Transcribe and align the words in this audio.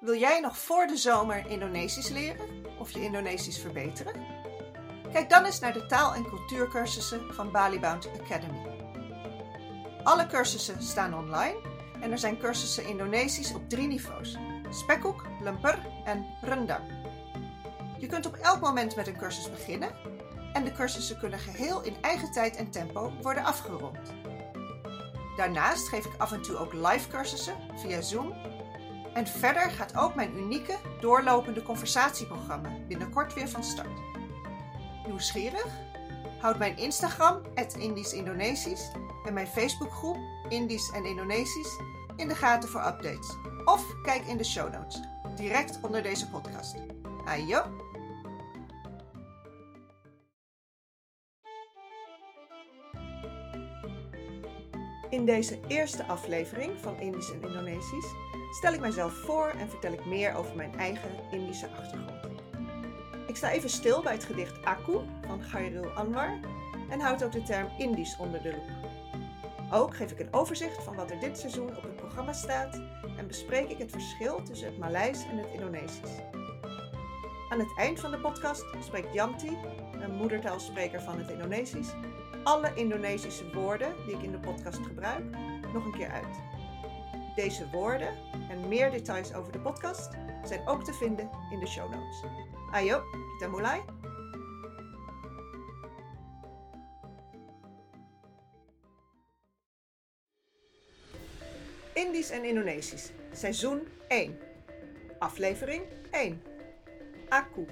Wil 0.00 0.18
jij 0.18 0.40
nog 0.40 0.58
voor 0.58 0.86
de 0.86 0.96
zomer 0.96 1.46
Indonesisch 1.46 2.08
leren 2.08 2.48
of 2.78 2.90
je 2.90 3.02
Indonesisch 3.02 3.58
verbeteren? 3.58 4.26
Kijk 5.12 5.30
dan 5.30 5.44
eens 5.44 5.60
naar 5.60 5.72
de 5.72 5.86
taal- 5.86 6.14
en 6.14 6.24
cultuurcursussen 6.24 7.34
van 7.34 7.52
Balibound 7.52 8.08
Academy. 8.20 8.58
Alle 10.02 10.26
cursussen 10.26 10.82
staan 10.82 11.14
online 11.14 11.56
en 12.00 12.12
er 12.12 12.18
zijn 12.18 12.38
cursussen 12.38 12.86
Indonesisch 12.86 13.54
op 13.54 13.68
drie 13.68 13.86
niveaus: 13.86 14.36
spekkoek, 14.70 15.26
lemper 15.40 15.78
en 16.04 16.26
rendang. 16.40 16.84
Je 17.98 18.06
kunt 18.06 18.26
op 18.26 18.34
elk 18.34 18.60
moment 18.60 18.96
met 18.96 19.06
een 19.06 19.18
cursus 19.18 19.50
beginnen 19.50 19.90
en 20.52 20.64
de 20.64 20.72
cursussen 20.72 21.18
kunnen 21.18 21.38
geheel 21.38 21.82
in 21.82 21.96
eigen 22.00 22.32
tijd 22.32 22.56
en 22.56 22.70
tempo 22.70 23.12
worden 23.22 23.44
afgerond. 23.44 23.98
Daarnaast 25.36 25.88
geef 25.88 26.04
ik 26.04 26.14
af 26.18 26.32
en 26.32 26.42
toe 26.42 26.56
ook 26.56 26.72
live 26.72 27.08
cursussen 27.08 27.54
via 27.76 28.00
Zoom 28.00 28.34
en 29.14 29.26
verder 29.26 29.70
gaat 29.70 29.96
ook 29.96 30.14
mijn 30.14 30.38
unieke 30.38 30.76
doorlopende 31.00 31.62
conversatieprogramma 31.62 32.68
binnenkort 32.88 33.34
weer 33.34 33.48
van 33.48 33.64
start. 33.64 34.00
Nieuwsgierig? 35.06 35.66
Houd 36.40 36.58
mijn 36.58 36.76
Instagram, 36.76 37.40
Indisch 37.78 38.12
Indonesisch, 38.12 38.90
en 39.24 39.34
mijn 39.34 39.46
Facebookgroep 39.46 40.16
Indisch 40.48 40.90
en 40.90 41.04
Indonesisch 41.04 41.78
in 42.16 42.28
de 42.28 42.34
gaten 42.34 42.68
voor 42.68 42.86
updates. 42.86 43.36
Of 43.64 43.84
kijk 44.02 44.26
in 44.26 44.36
de 44.36 44.44
show 44.44 44.72
notes, 44.72 45.00
direct 45.36 45.78
onder 45.82 46.02
deze 46.02 46.28
podcast. 46.28 46.74
Ayo! 47.24 47.89
In 55.20 55.26
deze 55.26 55.58
eerste 55.68 56.04
aflevering 56.04 56.72
van 56.78 57.00
Indisch 57.00 57.32
en 57.32 57.42
Indonesisch 57.42 58.14
stel 58.50 58.72
ik 58.72 58.80
mijzelf 58.80 59.12
voor 59.12 59.48
en 59.48 59.68
vertel 59.68 59.92
ik 59.92 60.04
meer 60.06 60.34
over 60.34 60.56
mijn 60.56 60.78
eigen 60.78 61.10
Indische 61.30 61.68
achtergrond. 61.68 62.26
Ik 63.26 63.36
sta 63.36 63.50
even 63.50 63.70
stil 63.70 64.02
bij 64.02 64.12
het 64.12 64.24
gedicht 64.24 64.64
Aku 64.64 65.00
van 65.26 65.40
Khairul 65.50 65.90
Anwar 65.90 66.40
en 66.90 67.00
houd 67.00 67.24
ook 67.24 67.32
de 67.32 67.42
term 67.42 67.68
Indisch 67.78 68.16
onder 68.18 68.42
de 68.42 68.50
loep. 68.50 68.90
Ook 69.72 69.96
geef 69.96 70.10
ik 70.10 70.20
een 70.20 70.32
overzicht 70.32 70.82
van 70.82 70.96
wat 70.96 71.10
er 71.10 71.20
dit 71.20 71.38
seizoen 71.38 71.76
op 71.76 71.82
het 71.82 71.96
programma 71.96 72.32
staat 72.32 72.74
en 73.16 73.26
bespreek 73.26 73.70
ik 73.70 73.78
het 73.78 73.90
verschil 73.90 74.42
tussen 74.42 74.66
het 74.68 74.78
Maleis 74.78 75.24
en 75.30 75.38
het 75.38 75.48
Indonesisch. 75.52 76.18
Aan 77.48 77.58
het 77.58 77.76
eind 77.76 78.00
van 78.00 78.10
de 78.10 78.18
podcast 78.18 78.64
spreekt 78.84 79.14
Yanti, 79.14 79.58
een 79.92 80.14
moedertaalspreker 80.14 81.02
van 81.02 81.18
het 81.18 81.30
Indonesisch, 81.30 81.92
alle 82.44 82.74
Indonesische 82.74 83.52
woorden 83.52 83.94
die 84.06 84.14
ik 84.14 84.22
in 84.22 84.30
de 84.30 84.38
podcast 84.38 84.78
gebruik 84.86 85.24
nog 85.72 85.84
een 85.84 85.96
keer 85.96 86.10
uit. 86.10 86.36
Deze 87.34 87.70
woorden 87.70 88.16
en 88.50 88.68
meer 88.68 88.90
details 88.90 89.34
over 89.34 89.52
de 89.52 89.60
podcast 89.60 90.10
zijn 90.44 90.68
ook 90.68 90.84
te 90.84 90.92
vinden 90.92 91.30
in 91.50 91.58
de 91.58 91.66
show 91.66 91.90
notes. 91.90 92.24
Ayo, 92.72 93.02
kita 93.38 93.50
mulai. 93.50 93.80
Indisch 101.94 102.30
en 102.30 102.44
Indonesisch, 102.44 103.10
seizoen 103.32 103.80
1. 104.08 104.38
Aflevering 105.18 105.82
1. 106.10 106.42
Aku. 107.28 107.66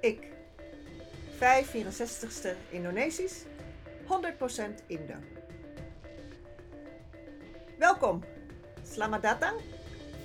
Ik. 0.00 0.32
564ste 1.38 2.56
Indonesisch, 2.70 3.44
100% 4.04 4.86
Indo. 4.86 5.14
Welkom. 7.78 8.24
Selamat 8.82 9.22
datang 9.22 9.60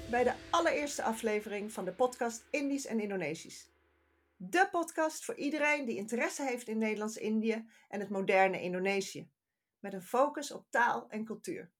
bij 0.10 0.24
de 0.24 0.34
allereerste 0.50 1.04
aflevering 1.04 1.72
van 1.72 1.86
de 1.86 1.94
podcast 1.94 2.48
Indisch 2.52 2.86
en 2.86 3.00
Indonesisch. 3.00 3.70
De 4.36 4.68
podcast 4.72 5.26
voor 5.26 5.36
iedereen 5.36 5.86
die 5.86 5.98
interesse 5.98 6.44
heeft 6.44 6.68
in 6.68 6.78
Nederlands-Indië 6.78 7.70
en 7.90 8.00
het 8.00 8.10
moderne 8.10 8.62
Indonesië, 8.62 9.30
met 9.80 9.94
een 9.94 10.02
focus 10.02 10.52
op 10.52 10.66
taal 10.70 11.10
en 11.10 11.26
cultuur. 11.26 11.72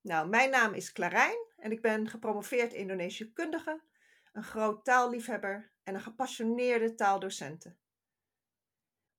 Nou, 0.00 0.28
mijn 0.28 0.50
naam 0.50 0.74
is 0.74 0.92
Clarijn 0.92 1.46
en 1.56 1.72
ik 1.72 1.82
ben 1.82 2.08
gepromoveerd 2.08 2.72
Indonesië-kundige, 2.72 3.80
een 4.32 4.44
groot 4.44 4.84
taalliefhebber 4.84 5.70
en 5.82 5.94
een 5.94 6.00
gepassioneerde 6.00 6.94
taaldocente. 6.94 7.74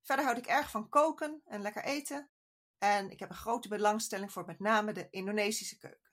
Verder 0.07 0.25
houd 0.25 0.38
ik 0.38 0.45
erg 0.45 0.72
van 0.72 0.90
koken 0.90 1.41
en 1.45 1.62
lekker 1.62 1.84
eten 1.84 2.29
en 2.78 3.12
ik 3.12 3.19
heb 3.19 3.29
een 3.29 3.35
grote 3.35 3.68
belangstelling 3.68 4.31
voor 4.31 4.45
met 4.45 4.59
name 4.59 4.91
de 4.91 5.07
Indonesische 5.09 5.78
keuken. 5.78 6.12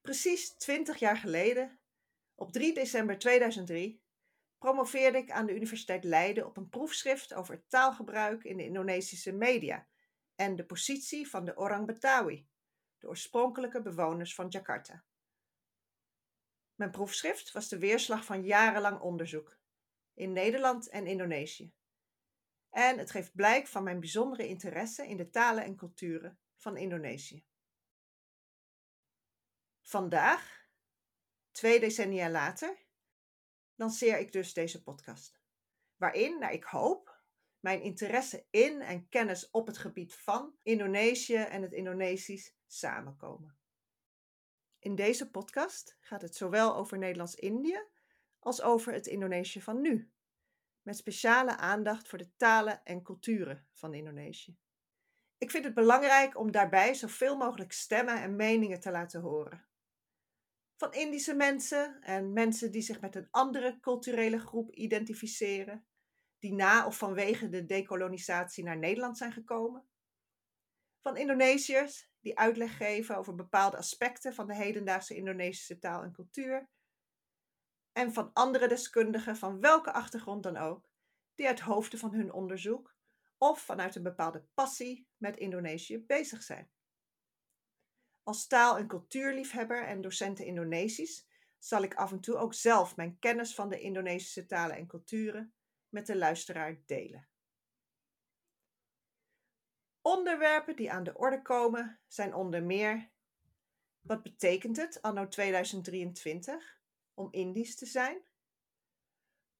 Precies 0.00 0.56
20 0.56 0.98
jaar 0.98 1.16
geleden, 1.16 1.80
op 2.34 2.52
3 2.52 2.74
december 2.74 3.18
2003, 3.18 4.02
promoveerde 4.58 5.18
ik 5.18 5.30
aan 5.30 5.46
de 5.46 5.54
Universiteit 5.54 6.04
Leiden 6.04 6.46
op 6.46 6.56
een 6.56 6.68
proefschrift 6.68 7.34
over 7.34 7.66
taalgebruik 7.66 8.44
in 8.44 8.56
de 8.56 8.64
Indonesische 8.64 9.32
media 9.32 9.86
en 10.34 10.56
de 10.56 10.66
positie 10.66 11.28
van 11.28 11.44
de 11.44 11.56
Orang 11.56 11.86
Betawi, 11.86 12.48
de 12.98 13.08
oorspronkelijke 13.08 13.82
bewoners 13.82 14.34
van 14.34 14.48
Jakarta. 14.48 15.04
Mijn 16.74 16.90
proefschrift 16.90 17.52
was 17.52 17.68
de 17.68 17.78
weerslag 17.78 18.24
van 18.24 18.44
jarenlang 18.44 19.00
onderzoek 19.00 19.58
in 20.14 20.32
Nederland 20.32 20.88
en 20.88 21.06
Indonesië. 21.06 21.74
En 22.76 22.98
het 22.98 23.10
geeft 23.10 23.34
blijk 23.34 23.66
van 23.66 23.82
mijn 23.82 24.00
bijzondere 24.00 24.48
interesse 24.48 25.06
in 25.08 25.16
de 25.16 25.30
talen 25.30 25.64
en 25.64 25.76
culturen 25.76 26.38
van 26.56 26.76
Indonesië. 26.76 27.44
Vandaag, 29.82 30.68
twee 31.50 31.80
decennia 31.80 32.30
later, 32.30 32.86
lanceer 33.74 34.18
ik 34.18 34.32
dus 34.32 34.52
deze 34.52 34.82
podcast. 34.82 35.40
Waarin, 35.96 36.38
naar 36.38 36.52
ik 36.52 36.64
hoop, 36.64 37.22
mijn 37.60 37.82
interesse 37.82 38.46
in 38.50 38.80
en 38.80 39.08
kennis 39.08 39.50
op 39.50 39.66
het 39.66 39.78
gebied 39.78 40.14
van 40.14 40.56
Indonesië 40.62 41.36
en 41.36 41.62
het 41.62 41.72
Indonesisch 41.72 42.56
samenkomen. 42.66 43.58
In 44.78 44.94
deze 44.94 45.30
podcast 45.30 45.96
gaat 46.00 46.22
het 46.22 46.36
zowel 46.36 46.76
over 46.76 46.98
Nederlands-Indië 46.98 47.86
als 48.38 48.62
over 48.62 48.92
het 48.92 49.06
Indonesië 49.06 49.62
van 49.62 49.80
nu, 49.80 50.10
met 50.86 50.96
speciale 50.96 51.56
aandacht 51.56 52.08
voor 52.08 52.18
de 52.18 52.36
talen 52.36 52.84
en 52.84 53.02
culturen 53.02 53.66
van 53.72 53.94
Indonesië. 53.94 54.56
Ik 55.38 55.50
vind 55.50 55.64
het 55.64 55.74
belangrijk 55.74 56.38
om 56.38 56.50
daarbij 56.50 56.94
zoveel 56.94 57.36
mogelijk 57.36 57.72
stemmen 57.72 58.22
en 58.22 58.36
meningen 58.36 58.80
te 58.80 58.90
laten 58.90 59.20
horen. 59.20 59.66
Van 60.76 60.92
Indische 60.92 61.34
mensen 61.34 62.00
en 62.00 62.32
mensen 62.32 62.70
die 62.70 62.82
zich 62.82 63.00
met 63.00 63.14
een 63.14 63.28
andere 63.30 63.80
culturele 63.80 64.38
groep 64.38 64.72
identificeren, 64.72 65.86
die 66.38 66.54
na 66.54 66.86
of 66.86 66.98
vanwege 66.98 67.48
de 67.48 67.64
dekolonisatie 67.64 68.64
naar 68.64 68.78
Nederland 68.78 69.18
zijn 69.18 69.32
gekomen. 69.32 69.88
Van 71.00 71.16
Indonesiërs 71.16 72.10
die 72.20 72.38
uitleg 72.38 72.76
geven 72.76 73.16
over 73.16 73.34
bepaalde 73.34 73.76
aspecten 73.76 74.34
van 74.34 74.46
de 74.46 74.54
hedendaagse 74.54 75.14
Indonesische 75.14 75.78
taal 75.78 76.02
en 76.02 76.12
cultuur 76.12 76.68
en 77.96 78.12
van 78.12 78.30
andere 78.32 78.68
deskundigen 78.68 79.36
van 79.36 79.60
welke 79.60 79.92
achtergrond 79.92 80.42
dan 80.42 80.56
ook, 80.56 80.88
die 81.34 81.46
uit 81.46 81.60
hoofden 81.60 81.98
van 81.98 82.14
hun 82.14 82.32
onderzoek 82.32 82.94
of 83.38 83.60
vanuit 83.60 83.94
een 83.94 84.02
bepaalde 84.02 84.46
passie 84.54 85.08
met 85.16 85.36
Indonesië 85.36 85.98
bezig 85.98 86.42
zijn. 86.42 86.70
Als 88.22 88.46
taal- 88.46 88.78
en 88.78 88.86
cultuurliefhebber 88.86 89.84
en 89.84 90.00
docenten 90.00 90.44
Indonesisch 90.44 91.26
zal 91.58 91.82
ik 91.82 91.94
af 91.94 92.12
en 92.12 92.20
toe 92.20 92.36
ook 92.36 92.54
zelf 92.54 92.96
mijn 92.96 93.18
kennis 93.18 93.54
van 93.54 93.68
de 93.68 93.80
Indonesische 93.80 94.46
talen 94.46 94.76
en 94.76 94.86
culturen 94.86 95.54
met 95.88 96.06
de 96.06 96.16
luisteraar 96.16 96.82
delen. 96.86 97.28
Onderwerpen 100.02 100.76
die 100.76 100.92
aan 100.92 101.04
de 101.04 101.16
orde 101.18 101.42
komen 101.42 102.00
zijn 102.06 102.34
onder 102.34 102.62
meer: 102.62 103.10
wat 104.00 104.22
betekent 104.22 104.76
het 104.76 105.02
anno 105.02 105.28
2023 105.28 106.75
om 107.16 107.28
Indisch 107.30 107.74
te 107.74 107.86
zijn? 107.86 108.22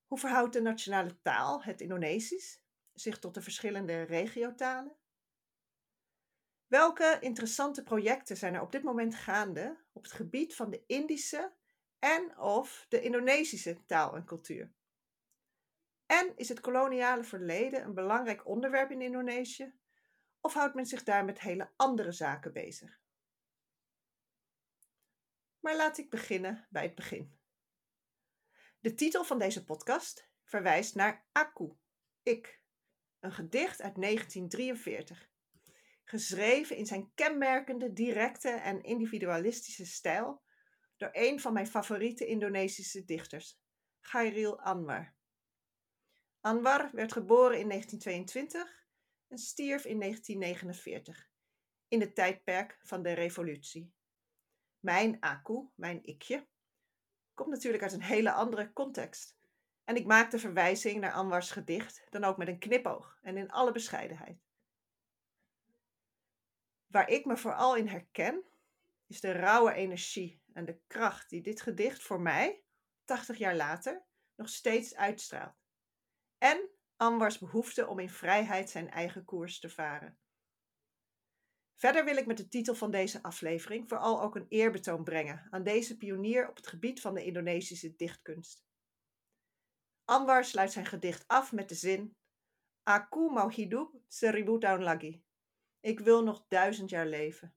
Hoe 0.06 0.19
verhoudt 0.19 0.53
de 0.53 0.61
nationale 0.61 1.20
taal, 1.23 1.62
het 1.62 1.81
Indonesisch, 1.81 2.61
zich 2.93 3.19
tot 3.19 3.35
de 3.35 3.43
verschillende 3.43 4.03
regiotalen? 4.03 4.97
Welke 6.67 7.19
interessante 7.20 7.82
projecten 7.82 8.37
zijn 8.37 8.55
er 8.55 8.61
op 8.61 8.73
dit 8.73 8.82
moment 8.82 9.14
gaande 9.14 9.85
op 9.93 10.03
het 10.03 10.12
gebied 10.12 10.55
van 10.55 10.70
de 10.70 10.85
Indische 10.87 11.53
en 11.99 12.38
of 12.38 12.87
de 12.88 13.00
Indonesische 13.00 13.85
taal 13.87 14.17
en 14.17 14.25
cultuur? 14.25 14.73
En 16.06 16.37
is 16.37 16.49
het 16.49 16.61
koloniale 16.61 17.25
verleden 17.25 17.85
een 17.85 17.94
belangrijk 17.94 18.47
onderwerp 18.47 18.91
in 18.91 19.02
Indonesië? 19.02 19.75
Of 20.41 20.55
houdt 20.55 20.75
men 20.75 20.87
zich 20.87 21.02
daar 21.02 21.25
met 21.25 21.41
hele 21.41 21.70
andere 21.76 22.12
zaken 22.12 22.52
bezig? 22.52 23.00
Maar 25.61 25.76
laat 25.76 25.99
ik 25.99 26.11
beginnen 26.11 26.67
bij 26.70 26.82
het 26.82 26.94
begin. 26.94 27.36
De 28.81 28.94
titel 28.94 29.25
van 29.25 29.38
deze 29.38 29.64
podcast 29.64 30.28
verwijst 30.44 30.94
naar 30.94 31.26
Aku, 31.32 31.76
ik, 32.23 32.61
een 33.20 33.32
gedicht 33.32 33.82
uit 33.82 33.94
1943. 33.94 35.31
Geschreven 36.05 36.76
in 36.76 36.87
zijn 36.87 37.11
kenmerkende, 37.14 37.93
directe 37.93 38.49
en 38.49 38.82
individualistische 38.82 39.87
stijl 39.87 40.43
door 40.96 41.11
een 41.12 41.40
van 41.40 41.52
mijn 41.52 41.67
favoriete 41.67 42.26
Indonesische 42.26 43.05
dichters, 43.05 43.61
Khairil 44.00 44.61
Anwar. 44.61 45.14
Anwar 46.40 46.90
werd 46.93 47.12
geboren 47.12 47.58
in 47.58 47.69
1922 47.69 48.87
en 49.28 49.38
stierf 49.38 49.84
in 49.84 50.00
1949, 50.00 51.31
in 51.88 52.00
het 52.00 52.14
tijdperk 52.14 52.78
van 52.81 53.02
de 53.02 53.12
revolutie. 53.12 53.94
Mijn 54.78 55.20
aku, 55.20 55.69
mijn 55.75 56.05
ikje, 56.05 56.46
komt 57.37 57.50
natuurlijk 57.50 57.83
uit 57.83 57.93
een 57.93 58.03
hele 58.03 58.33
andere 58.33 58.73
context. 58.73 59.37
En 59.85 59.97
ik 59.97 60.06
maak 60.06 60.31
de 60.31 60.38
verwijzing 60.38 61.00
naar 61.00 61.12
Anwars 61.12 61.50
gedicht 61.50 62.06
dan 62.11 62.25
ook 62.25 62.37
met 62.37 62.49
een 62.49 62.59
knipoog 62.59 63.19
en 63.23 63.37
in 63.37 63.50
alle 63.50 63.73
bescheidenheid. 63.73 64.38
Waar 66.87 67.09
ik 67.09 67.25
me 67.25 67.37
vooral 67.37 67.77
in 67.77 67.88
herken, 67.88 68.44
is 69.06 69.21
de 69.21 69.33
rauwe 69.33 69.73
energie 69.73 70.43
en 70.53 70.65
de 70.65 70.81
kracht 70.87 71.31
die 71.31 71.43
dit 71.43 71.61
gedicht 71.61 72.03
voor 72.03 72.21
mij, 72.21 72.62
80 73.05 73.38
jaar 73.38 73.56
later, 73.56 74.05
nog 74.35 74.49
steeds 74.49 74.94
uitstraalt. 74.94 75.56
En 76.38 76.69
Anwars 76.97 77.38
behoefte 77.38 77.87
om 77.87 77.99
in 77.99 78.11
vrijheid 78.11 78.71
zijn 78.71 78.91
eigen 78.91 79.25
koers 79.25 79.61
te 79.61 79.69
varen. 79.69 80.19
Verder 81.76 82.05
wil 82.05 82.17
ik 82.17 82.26
met 82.26 82.37
de 82.37 82.49
titel 82.49 82.75
van 82.75 82.90
deze 82.90 83.23
aflevering 83.23 83.88
vooral 83.88 84.23
ook 84.23 84.37
een 84.37 84.46
eerbetoon 84.49 85.05
brengen 85.05 85.46
aan 85.50 85.62
deze 85.62 85.96
pionier 85.96 86.49
op 86.49 86.56
het 86.56 86.67
gebied 86.67 87.00
van 87.00 87.14
de 87.14 87.25
Indonesische 87.25 87.96
dichtkunst. 87.96 88.64
Anwar 90.05 90.44
sluit 90.44 90.73
zijn 90.73 90.87
gedicht 90.87 91.25
af 91.26 91.52
met 91.52 91.69
de 91.69 91.75
zin: 91.75 92.17
Aku 92.82 93.32
mau 93.32 93.52
hidup 93.52 94.00
seribu 94.08 94.58
tahun 94.58 94.82
lagi. 94.82 95.25
Ik 95.81 96.00
wil 96.00 96.23
nog 96.23 96.44
duizend 96.49 96.90
jaar 96.90 97.06
leven. 97.06 97.55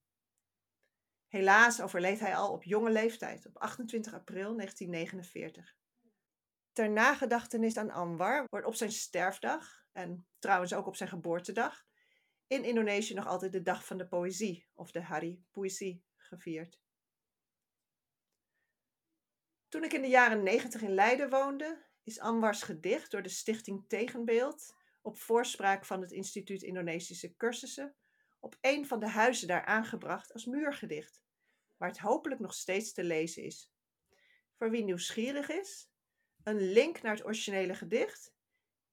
Helaas 1.27 1.81
overleed 1.81 2.19
hij 2.19 2.36
al 2.36 2.51
op 2.51 2.63
jonge 2.63 2.92
leeftijd, 2.92 3.45
op 3.45 3.57
28 3.57 4.13
april 4.13 4.56
1949. 4.56 5.75
Ter 6.71 6.92
nagedachtenis 6.92 7.77
aan 7.77 7.92
Anwar 7.92 8.45
wordt 8.50 8.66
op 8.66 8.75
zijn 8.75 8.92
sterfdag, 8.92 9.83
en 9.92 10.27
trouwens 10.39 10.74
ook 10.74 10.88
op 10.88 10.95
zijn 10.95 11.10
geboortedag, 11.10 11.88
in 12.50 12.63
Indonesië 12.63 13.13
nog 13.13 13.28
altijd 13.28 13.51
de 13.51 13.62
Dag 13.62 13.86
van 13.86 13.98
de 13.98 14.07
Poëzie, 14.07 14.66
of 14.74 14.92
de 14.92 15.01
Hari 15.01 15.44
Poëzie, 15.51 16.04
gevierd. 16.16 16.80
Toen 19.68 19.84
ik 19.84 19.94
in 19.94 20.01
de 20.01 20.07
jaren 20.07 20.44
90 20.44 20.81
in 20.81 20.94
Leiden 20.94 21.30
woonde, 21.30 21.86
is 22.04 22.19
Anwars 22.19 22.62
gedicht 22.62 23.12
door 23.12 23.22
de 23.22 23.30
stichting 23.30 23.86
Tegenbeeld, 23.88 24.75
op 25.01 25.18
voorspraak 25.18 25.86
van 25.86 26.01
het 26.01 26.12
Instituut 26.12 26.62
Indonesische 26.62 27.36
Cursussen, 27.36 27.96
op 28.40 28.57
een 28.62 28.88
van 28.88 29.00
de 29.00 29.10
huizen 29.10 29.48
daar 29.48 29.66
aangebracht 29.66 30.34
als 30.34 30.45
muurgedicht, 30.45 31.22
waar 31.78 31.90
het 31.90 32.00
hopelijk 32.00 32.40
nog 32.40 32.54
steeds 32.54 32.94
te 32.94 33.04
lezen 33.04 33.44
is. 33.44 33.72
Voor 34.56 34.72
wie 34.72 34.84
nieuwsgierig 34.84 35.50
is, 35.50 35.90
een 36.44 36.72
link 36.72 37.02
naar 37.02 37.16
het 37.16 37.25
originele 37.25 37.75
gedicht, 37.75 38.34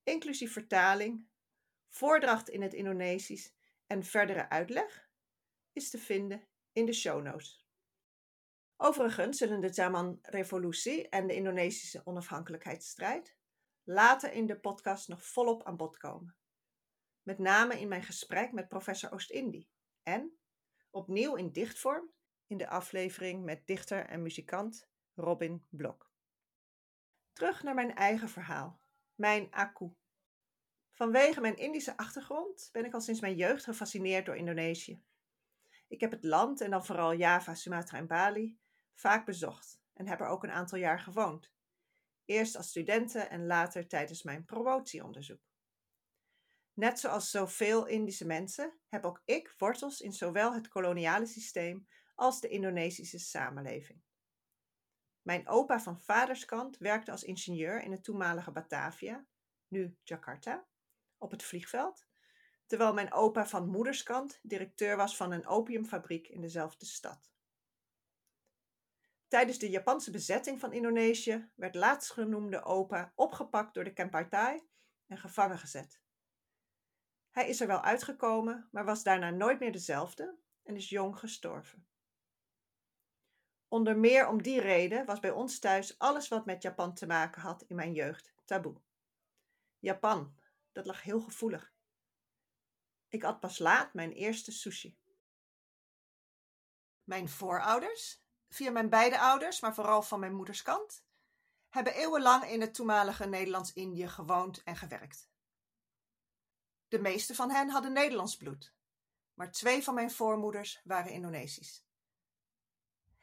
inclusief 0.02 0.52
vertaling, 0.52 1.26
voordracht 1.88 2.48
in 2.48 2.62
het 2.62 2.74
Indonesisch 2.74 3.54
en 3.86 4.04
verdere 4.04 4.48
uitleg, 4.48 5.10
is 5.72 5.90
te 5.90 5.98
vinden 5.98 6.48
in 6.72 6.86
de 6.86 6.92
show 6.92 7.22
notes. 7.22 7.66
Overigens 8.76 9.38
zullen 9.38 9.60
de 9.60 9.72
Zaman-revolutie 9.72 11.08
en 11.08 11.26
de 11.26 11.34
Indonesische 11.34 12.00
onafhankelijkheidsstrijd 12.04 13.36
later 13.84 14.32
in 14.32 14.46
de 14.46 14.60
podcast 14.60 15.08
nog 15.08 15.24
volop 15.24 15.64
aan 15.64 15.76
bod 15.76 15.96
komen. 15.96 16.36
Met 17.22 17.38
name 17.38 17.80
in 17.80 17.88
mijn 17.88 18.02
gesprek 18.02 18.52
met 18.52 18.68
professor 18.68 19.12
Oost-Indie 19.12 19.68
en, 20.02 20.38
opnieuw 20.90 21.34
in 21.34 21.52
dichtvorm, 21.52 22.12
in 22.46 22.56
de 22.56 22.68
aflevering 22.68 23.44
met 23.44 23.66
dichter 23.66 24.06
en 24.06 24.22
muzikant 24.22 24.88
Robin 25.14 25.66
Blok. 25.70 26.10
Terug 27.32 27.62
naar 27.62 27.74
mijn 27.74 27.94
eigen 27.94 28.28
verhaal, 28.28 28.80
mijn 29.14 29.50
aku. 29.50 29.94
Vanwege 30.96 31.40
mijn 31.40 31.56
Indische 31.56 31.96
achtergrond 31.96 32.68
ben 32.72 32.84
ik 32.84 32.94
al 32.94 33.00
sinds 33.00 33.20
mijn 33.20 33.36
jeugd 33.36 33.64
gefascineerd 33.64 34.26
door 34.26 34.36
Indonesië. 34.36 35.02
Ik 35.88 36.00
heb 36.00 36.10
het 36.10 36.24
land, 36.24 36.60
en 36.60 36.70
dan 36.70 36.84
vooral 36.84 37.14
Java, 37.14 37.54
Sumatra 37.54 37.98
en 37.98 38.06
Bali, 38.06 38.58
vaak 38.94 39.26
bezocht 39.26 39.80
en 39.92 40.08
heb 40.08 40.20
er 40.20 40.26
ook 40.26 40.42
een 40.42 40.50
aantal 40.50 40.78
jaar 40.78 41.00
gewoond. 41.00 41.52
Eerst 42.24 42.56
als 42.56 42.68
studenten 42.68 43.30
en 43.30 43.46
later 43.46 43.88
tijdens 43.88 44.22
mijn 44.22 44.44
promotieonderzoek. 44.44 45.40
Net 46.72 47.00
zoals 47.00 47.30
zoveel 47.30 47.86
Indische 47.86 48.26
mensen 48.26 48.78
heb 48.88 49.04
ook 49.04 49.22
ik 49.24 49.54
wortels 49.58 50.00
in 50.00 50.12
zowel 50.12 50.54
het 50.54 50.68
koloniale 50.68 51.26
systeem 51.26 51.88
als 52.14 52.40
de 52.40 52.48
Indonesische 52.48 53.18
samenleving. 53.18 54.02
Mijn 55.22 55.48
opa 55.48 55.80
van 55.80 56.00
vaderskant 56.00 56.76
werkte 56.76 57.10
als 57.10 57.22
ingenieur 57.22 57.82
in 57.82 57.92
het 57.92 58.04
toenmalige 58.04 58.50
Batavia, 58.50 59.26
nu 59.68 59.96
Jakarta, 60.02 60.66
op 61.18 61.30
het 61.30 61.42
vliegveld, 61.42 62.06
terwijl 62.66 62.94
mijn 62.94 63.12
opa 63.12 63.46
van 63.46 63.68
moederskant 63.68 64.38
directeur 64.42 64.96
was 64.96 65.16
van 65.16 65.32
een 65.32 65.46
opiumfabriek 65.46 66.28
in 66.28 66.40
dezelfde 66.40 66.86
stad. 66.86 67.30
Tijdens 69.28 69.58
de 69.58 69.70
Japanse 69.70 70.10
bezetting 70.10 70.60
van 70.60 70.72
Indonesië 70.72 71.50
werd 71.54 71.74
laatstgenoemde 71.74 72.62
opa 72.62 73.12
opgepakt 73.14 73.74
door 73.74 73.84
de 73.84 73.92
Kempaitai 73.92 74.62
en 75.06 75.18
gevangen 75.18 75.58
gezet. 75.58 76.00
Hij 77.30 77.48
is 77.48 77.60
er 77.60 77.66
wel 77.66 77.82
uitgekomen, 77.82 78.68
maar 78.70 78.84
was 78.84 79.02
daarna 79.02 79.30
nooit 79.30 79.60
meer 79.60 79.72
dezelfde 79.72 80.36
en 80.62 80.76
is 80.76 80.88
jong 80.88 81.18
gestorven. 81.18 81.86
Onder 83.68 83.98
meer 83.98 84.28
om 84.28 84.42
die 84.42 84.60
reden 84.60 85.06
was 85.06 85.20
bij 85.20 85.30
ons 85.30 85.58
thuis 85.58 85.98
alles 85.98 86.28
wat 86.28 86.46
met 86.46 86.62
Japan 86.62 86.94
te 86.94 87.06
maken 87.06 87.42
had 87.42 87.62
in 87.62 87.76
mijn 87.76 87.92
jeugd 87.92 88.34
taboe. 88.44 88.80
Japan, 89.78 90.36
dat 90.76 90.86
lag 90.86 91.02
heel 91.02 91.20
gevoelig. 91.20 91.72
Ik 93.08 93.24
at 93.24 93.40
pas 93.40 93.58
laat 93.58 93.94
mijn 93.94 94.12
eerste 94.12 94.52
sushi. 94.52 94.98
Mijn 97.04 97.28
voorouders, 97.28 98.22
via 98.48 98.70
mijn 98.70 98.88
beide 98.88 99.18
ouders, 99.18 99.60
maar 99.60 99.74
vooral 99.74 100.02
van 100.02 100.20
mijn 100.20 100.34
moeders 100.34 100.62
kant, 100.62 101.04
hebben 101.68 101.94
eeuwenlang 101.94 102.44
in 102.44 102.60
het 102.60 102.74
toenmalige 102.74 103.26
Nederlands-Indië 103.26 104.08
gewoond 104.08 104.62
en 104.62 104.76
gewerkt. 104.76 105.30
De 106.88 106.98
meeste 106.98 107.34
van 107.34 107.50
hen 107.50 107.70
hadden 107.70 107.92
Nederlands 107.92 108.36
bloed, 108.36 108.74
maar 109.34 109.52
twee 109.52 109.82
van 109.82 109.94
mijn 109.94 110.10
voormoeders 110.10 110.80
waren 110.84 111.12
Indonesisch. 111.12 111.84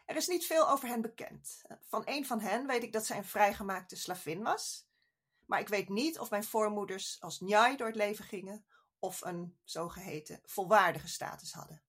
Er 0.06 0.16
is 0.16 0.28
niet 0.28 0.46
veel 0.46 0.70
over 0.70 0.88
hen 0.88 1.02
bekend. 1.02 1.62
Van 1.80 2.02
een 2.06 2.26
van 2.26 2.40
hen 2.40 2.68
weet 2.68 2.84
ik 2.84 2.94
dat 2.94 3.06
zij 3.06 3.18
een 3.18 3.26
vrijgemaakte 3.26 3.96
slavin 3.96 4.44
was, 4.44 4.88
maar 5.46 5.60
ik 5.60 5.68
weet 5.68 5.90
niet 5.90 6.20
of 6.20 6.30
mijn 6.30 6.44
voormoeders 6.44 7.22
als 7.22 7.40
njai 7.40 7.76
door 7.76 7.88
het 7.88 7.96
leven 7.96 8.26
gingen 8.26 8.66
of 9.00 9.22
een 9.22 9.58
zogeheten 9.64 10.42
volwaardige 10.44 11.08
status 11.08 11.54
hadden. 11.54 11.84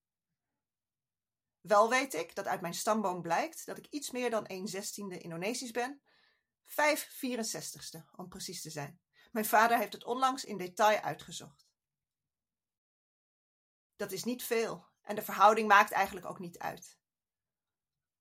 Wel 1.61 1.89
weet 1.89 2.15
ik 2.15 2.35
dat 2.35 2.47
uit 2.47 2.61
mijn 2.61 2.75
stamboom 2.75 3.23
blijkt 3.23 3.67
dat 3.67 3.79
ik 3.79 3.87
iets 3.87 4.11
meer 4.11 4.31
dan 4.31 4.47
1 4.47 4.69
zestiende 4.69 5.19
Indonesisch 5.19 5.71
ben, 5.71 6.03
5 6.65 7.21
64ste 7.27 8.15
om 8.17 8.29
precies 8.29 8.63
te 8.63 8.71
zijn. 8.71 9.01
Mijn 9.33 9.47
vader 9.47 9.79
heeft 9.79 9.93
het 9.93 10.05
onlangs 10.05 10.45
in 10.45 10.57
detail 10.57 11.01
uitgezocht. 11.01 11.69
Dat 13.97 14.13
is 14.13 14.25
niet 14.25 14.45
veel 14.45 14.87
en 15.03 15.15
de 15.15 15.23
verhouding 15.23 15.69
maakt 15.69 15.91
eigenlijk 15.91 16.27
ook 16.27 16.39
niet 16.39 16.59
uit. 16.59 16.99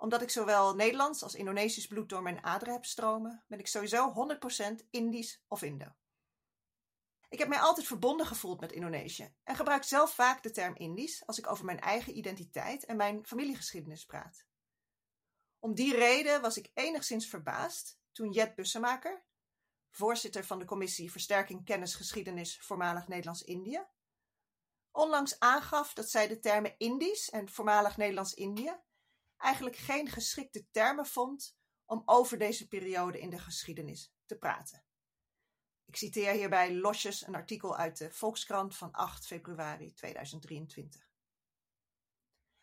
Omdat 0.04 0.22
ik 0.22 0.30
zowel 0.30 0.76
Nederlands 0.76 1.24
als 1.24 1.36
Indonesisch 1.36 1.88
bloed 1.88 2.10
door 2.10 2.22
mijn 2.22 2.44
aderen 2.44 2.74
heb 2.74 2.86
stromen, 2.86 3.44
ben 3.48 3.60
ik 3.60 3.68
sowieso 3.68 4.14
100% 4.82 4.90
Indisch 4.90 5.44
of 5.48 5.62
Indo. 5.62 5.96
Ik 7.30 7.40
heb 7.40 7.48
mij 7.48 7.60
altijd 7.60 7.88
verbonden 7.88 8.26
gevoeld 8.26 8.60
met 8.60 8.72
Indonesië 8.72 9.34
en 9.44 9.56
gebruik 9.56 9.84
zelf 9.84 10.14
vaak 10.14 10.44
de 10.44 10.52
term 10.52 10.76
Indisch 10.76 11.26
als 11.26 11.38
ik 11.38 11.50
over 11.50 11.66
mijn 11.66 11.80
eigen 11.80 12.18
identiteit 12.18 12.86
en 12.86 12.96
mijn 12.96 13.26
familiegeschiedenis 13.26 14.06
praat. 14.06 14.46
Om 15.60 15.74
die 15.74 15.96
reden 15.96 16.42
was 16.42 16.58
ik 16.58 16.72
enigszins 16.74 17.28
verbaasd 17.28 18.00
toen 18.12 18.32
Jet 18.32 18.56
Bussemaker, 18.56 19.24
voorzitter 19.90 20.46
van 20.46 20.60
de 20.60 20.66
commissie 20.66 21.12
Versterking 21.12 21.66
Kennis 21.66 21.96
Geschiedenis 21.96 22.60
Voormalig 22.60 23.08
Nederlands-Indië, 23.08 23.86
onlangs 24.92 25.40
aangaf 25.40 25.94
dat 25.94 26.10
zij 26.10 26.28
de 26.28 26.40
termen 26.40 26.76
Indisch 26.78 27.30
en 27.30 27.50
Voormalig 27.50 27.98
Nederlands-Indië 27.98 28.76
eigenlijk 29.44 29.76
geen 29.76 30.10
geschikte 30.10 30.66
termen 30.72 31.06
vond 31.06 31.58
om 31.86 32.02
over 32.06 32.38
deze 32.38 32.68
periode 32.68 33.20
in 33.20 33.30
de 33.30 33.40
geschiedenis 33.40 34.14
te 34.26 34.38
praten. 34.38 34.84
Ik 35.86 35.96
citeer 35.96 36.32
hierbij 36.32 36.76
losjes 36.76 37.28
een 37.28 37.36
artikel 37.36 37.78
uit 37.78 37.98
de 37.98 38.12
Volkskrant 38.12 38.76
van 38.76 38.92
8 38.92 39.26
februari 39.26 39.94
2023. 39.94 41.12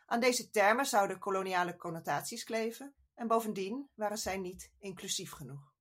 Aan 0.07 0.21
deze 0.21 0.51
termen 0.51 0.87
zouden 0.87 1.19
koloniale 1.19 1.77
connotaties 1.77 2.45
kleven 2.45 2.95
en 3.15 3.27
bovendien 3.27 3.91
waren 3.95 4.19
zij 4.19 4.39
niet 4.39 4.73
inclusief 4.79 5.33
genoeg. 5.33 5.73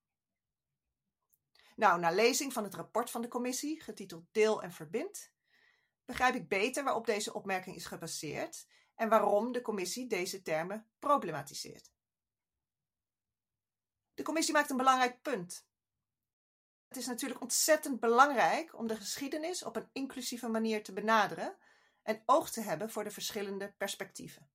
Nou, 1.76 2.00
na 2.00 2.12
lezing 2.12 2.54
van 2.54 2.64
het 2.64 2.76
rapport 2.76 3.10
van 3.10 3.22
de 3.22 3.28
commissie, 3.28 3.82
getiteld 3.82 4.26
Deel 4.32 4.62
en 4.64 4.72
Verbind, 4.72 5.32
begrijp 6.06 6.36
ik 6.36 6.48
beter 6.48 6.84
waarop 6.84 7.06
deze 7.06 7.34
opmerking 7.34 7.76
is 7.76 7.86
gebaseerd 7.86 8.68
en 9.00 9.10
waarom 9.10 9.52
de 9.52 9.62
commissie 9.62 10.08
deze 10.08 10.42
termen 10.42 10.90
problematiseert. 11.00 11.92
De 14.14 14.24
commissie 14.24 14.54
maakt 14.54 14.70
een 14.70 14.78
belangrijk 14.78 15.22
punt. 15.22 15.68
Het 16.88 16.98
is 16.98 17.06
natuurlijk 17.06 17.42
ontzettend 17.42 18.00
belangrijk 18.00 18.78
om 18.78 18.88
de 18.88 18.96
geschiedenis 18.96 19.64
op 19.64 19.76
een 19.76 19.90
inclusieve 19.92 20.48
manier 20.48 20.84
te 20.84 20.94
benaderen 20.94 21.58
en 22.02 22.24
oog 22.26 22.50
te 22.52 22.62
hebben 22.62 22.92
voor 22.92 23.04
de 23.04 23.12
verschillende 23.12 23.74
perspectieven. 23.78 24.50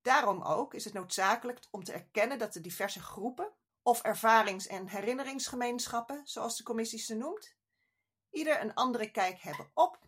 Daarom 0.00 0.42
ook 0.42 0.74
is 0.74 0.84
het 0.84 0.94
noodzakelijk 0.94 1.60
om 1.70 1.84
te 1.84 1.92
erkennen 1.92 2.38
dat 2.38 2.52
de 2.52 2.60
diverse 2.60 3.02
groepen 3.02 3.52
of 3.82 4.02
ervarings- 4.02 4.66
en 4.66 4.88
herinneringsgemeenschappen, 4.88 6.20
zoals 6.24 6.56
de 6.56 6.62
commissie 6.62 6.98
ze 6.98 7.14
noemt, 7.14 7.56
ieder 8.30 8.60
een 8.60 8.74
andere 8.74 9.10
kijk 9.10 9.38
hebben 9.38 9.70
op 9.74 9.98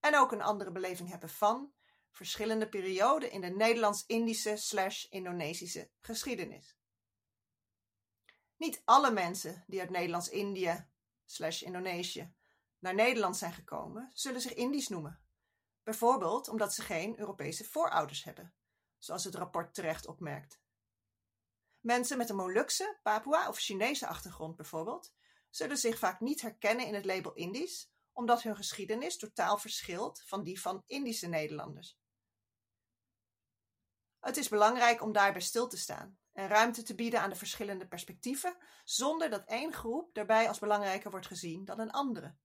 en 0.00 0.16
ook 0.16 0.32
een 0.32 0.42
andere 0.42 0.70
beleving 0.72 1.08
hebben 1.08 1.30
van 1.30 1.74
verschillende 2.16 2.68
perioden 2.68 3.30
in 3.30 3.40
de 3.40 3.50
Nederlands-Indische 3.50 4.56
slash 4.56 5.04
Indonesische 5.04 5.90
geschiedenis. 6.00 6.76
Niet 8.56 8.82
alle 8.84 9.10
mensen 9.10 9.64
die 9.66 9.80
uit 9.80 9.90
Nederlands-Indië 9.90 10.88
slash 11.24 11.62
Indonesië 11.62 12.34
naar 12.78 12.94
Nederland 12.94 13.36
zijn 13.36 13.52
gekomen, 13.52 14.10
zullen 14.12 14.40
zich 14.40 14.54
Indisch 14.54 14.88
noemen. 14.88 15.20
Bijvoorbeeld 15.82 16.48
omdat 16.48 16.74
ze 16.74 16.82
geen 16.82 17.18
Europese 17.18 17.64
voorouders 17.64 18.24
hebben, 18.24 18.54
zoals 18.98 19.24
het 19.24 19.34
rapport 19.34 19.74
terecht 19.74 20.06
opmerkt. 20.06 20.60
Mensen 21.80 22.18
met 22.18 22.30
een 22.30 22.36
Molukse, 22.36 22.98
Papua 23.02 23.48
of 23.48 23.58
Chinese 23.58 24.06
achtergrond 24.06 24.56
bijvoorbeeld, 24.56 25.14
zullen 25.50 25.76
zich 25.76 25.98
vaak 25.98 26.20
niet 26.20 26.40
herkennen 26.40 26.86
in 26.86 26.94
het 26.94 27.04
label 27.04 27.32
Indisch, 27.32 27.90
omdat 28.12 28.42
hun 28.42 28.56
geschiedenis 28.56 29.16
totaal 29.16 29.58
verschilt 29.58 30.22
van 30.26 30.42
die 30.42 30.60
van 30.60 30.82
Indische 30.86 31.26
Nederlanders. 31.26 31.98
Het 34.26 34.36
is 34.36 34.48
belangrijk 34.48 35.02
om 35.02 35.12
daarbij 35.12 35.40
stil 35.40 35.68
te 35.68 35.76
staan 35.76 36.18
en 36.32 36.48
ruimte 36.48 36.82
te 36.82 36.94
bieden 36.94 37.20
aan 37.20 37.30
de 37.30 37.36
verschillende 37.36 37.86
perspectieven, 37.86 38.56
zonder 38.84 39.30
dat 39.30 39.44
één 39.44 39.72
groep 39.72 40.14
daarbij 40.14 40.48
als 40.48 40.58
belangrijker 40.58 41.10
wordt 41.10 41.26
gezien 41.26 41.64
dan 41.64 41.80
een 41.80 41.90
andere. 41.90 42.36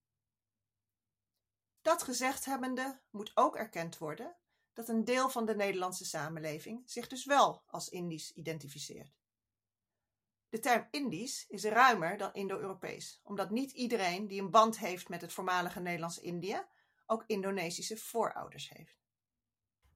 Dat 1.80 2.02
gezegd 2.02 2.44
hebbende 2.44 3.00
moet 3.10 3.30
ook 3.34 3.56
erkend 3.56 3.98
worden 3.98 4.36
dat 4.72 4.88
een 4.88 5.04
deel 5.04 5.28
van 5.28 5.46
de 5.46 5.54
Nederlandse 5.54 6.04
samenleving 6.04 6.82
zich 6.90 7.08
dus 7.08 7.24
wel 7.24 7.62
als 7.66 7.88
Indisch 7.88 8.32
identificeert. 8.32 9.12
De 10.48 10.58
term 10.58 10.88
Indisch 10.90 11.46
is 11.48 11.64
ruimer 11.64 12.16
dan 12.16 12.32
Indo-Europees, 12.32 13.20
omdat 13.22 13.50
niet 13.50 13.72
iedereen 13.72 14.26
die 14.26 14.40
een 14.40 14.50
band 14.50 14.78
heeft 14.78 15.08
met 15.08 15.20
het 15.20 15.32
voormalige 15.32 15.80
Nederlands-Indië 15.80 16.64
ook 17.06 17.24
Indonesische 17.26 17.96
voorouders 17.96 18.68
heeft. 18.68 19.01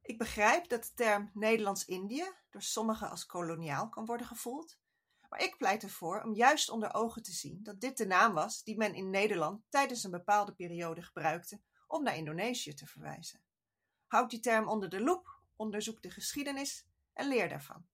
Ik 0.07 0.19
begrijp 0.19 0.69
dat 0.69 0.85
de 0.85 0.95
term 0.95 1.31
Nederlands-Indië 1.35 2.33
door 2.51 2.63
sommigen 2.63 3.11
als 3.11 3.27
koloniaal 3.27 3.89
kan 3.89 4.07
worden 4.07 4.27
gevoeld, 4.27 4.79
maar 5.29 5.43
ik 5.43 5.57
pleit 5.57 5.83
ervoor 5.83 6.23
om 6.23 6.35
juist 6.35 6.71
onder 6.71 6.95
ogen 6.95 7.23
te 7.23 7.33
zien 7.33 7.63
dat 7.63 7.81
dit 7.81 7.97
de 7.97 8.07
naam 8.07 8.35
was 8.35 8.63
die 8.63 8.77
men 8.77 8.95
in 8.95 9.11
Nederland 9.11 9.63
tijdens 9.69 10.05
een 10.05 10.11
bepaalde 10.11 10.55
periode 10.55 11.03
gebruikte 11.03 11.61
om 11.87 12.03
naar 12.03 12.17
Indonesië 12.17 12.75
te 12.75 12.87
verwijzen. 12.87 13.43
Houd 14.07 14.31
die 14.31 14.41
term 14.41 14.69
onder 14.69 14.89
de 14.89 15.01
loep, 15.01 15.41
onderzoek 15.57 16.03
de 16.03 16.11
geschiedenis 16.11 16.87
en 17.13 17.29
leer 17.29 17.49
daarvan. 17.49 17.87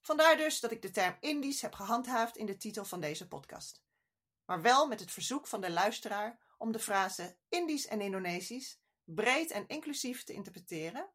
Vandaar 0.00 0.36
dus 0.36 0.60
dat 0.60 0.70
ik 0.70 0.82
de 0.82 0.90
term 0.90 1.16
Indisch 1.20 1.62
heb 1.62 1.74
gehandhaafd 1.74 2.36
in 2.36 2.46
de 2.46 2.56
titel 2.56 2.84
van 2.84 3.00
deze 3.00 3.28
podcast. 3.28 3.82
Maar 4.44 4.62
wel 4.62 4.86
met 4.86 5.00
het 5.00 5.10
verzoek 5.10 5.46
van 5.46 5.60
de 5.60 5.70
luisteraar 5.70 6.38
om 6.58 6.72
de 6.72 6.80
frase 6.80 7.36
Indisch 7.48 7.86
en 7.86 8.00
Indonesisch 8.00 8.81
breed 9.04 9.50
en 9.50 9.66
inclusief 9.66 10.24
te 10.24 10.32
interpreteren 10.32 11.10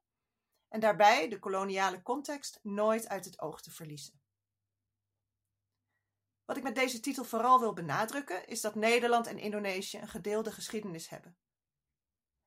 en 0.67 0.79
daarbij 0.79 1.29
de 1.29 1.39
koloniale 1.39 2.01
context 2.01 2.59
nooit 2.63 3.07
uit 3.07 3.25
het 3.25 3.39
oog 3.39 3.61
te 3.61 3.71
verliezen. 3.71 4.21
Wat 6.45 6.57
ik 6.57 6.63
met 6.63 6.75
deze 6.75 6.99
titel 6.99 7.23
vooral 7.23 7.59
wil 7.59 7.73
benadrukken 7.73 8.47
is 8.47 8.61
dat 8.61 8.75
Nederland 8.75 9.27
en 9.27 9.39
Indonesië 9.39 9.97
een 9.97 10.07
gedeelde 10.07 10.51
geschiedenis 10.51 11.09
hebben. 11.09 11.37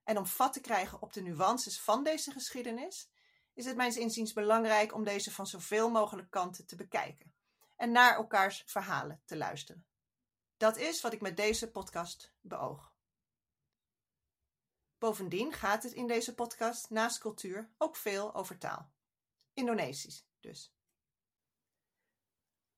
En 0.03 0.17
om 0.17 0.25
vat 0.25 0.53
te 0.53 0.61
krijgen 0.61 1.01
op 1.01 1.13
de 1.13 1.21
nuances 1.21 1.81
van 1.81 2.03
deze 2.03 2.31
geschiedenis, 2.31 3.09
is 3.53 3.65
het 3.65 3.75
mijns 3.75 3.97
inziens 3.97 4.33
belangrijk 4.33 4.93
om 4.93 5.03
deze 5.03 5.31
van 5.31 5.47
zoveel 5.47 5.89
mogelijk 5.89 6.29
kanten 6.29 6.65
te 6.65 6.75
bekijken 6.75 7.33
en 7.75 7.91
naar 7.91 8.15
elkaars 8.15 8.63
verhalen 8.65 9.21
te 9.25 9.37
luisteren. 9.37 9.85
Dat 10.57 10.77
is 10.77 11.01
wat 11.01 11.13
ik 11.13 11.21
met 11.21 11.37
deze 11.37 11.71
podcast 11.71 12.33
beoog. 12.41 12.90
Bovendien 15.01 15.53
gaat 15.53 15.83
het 15.83 15.91
in 15.91 16.07
deze 16.07 16.35
podcast 16.35 16.89
naast 16.89 17.19
cultuur 17.19 17.69
ook 17.77 17.95
veel 17.95 18.35
over 18.35 18.57
taal. 18.57 18.91
Indonesisch 19.53 20.27
dus. 20.39 20.75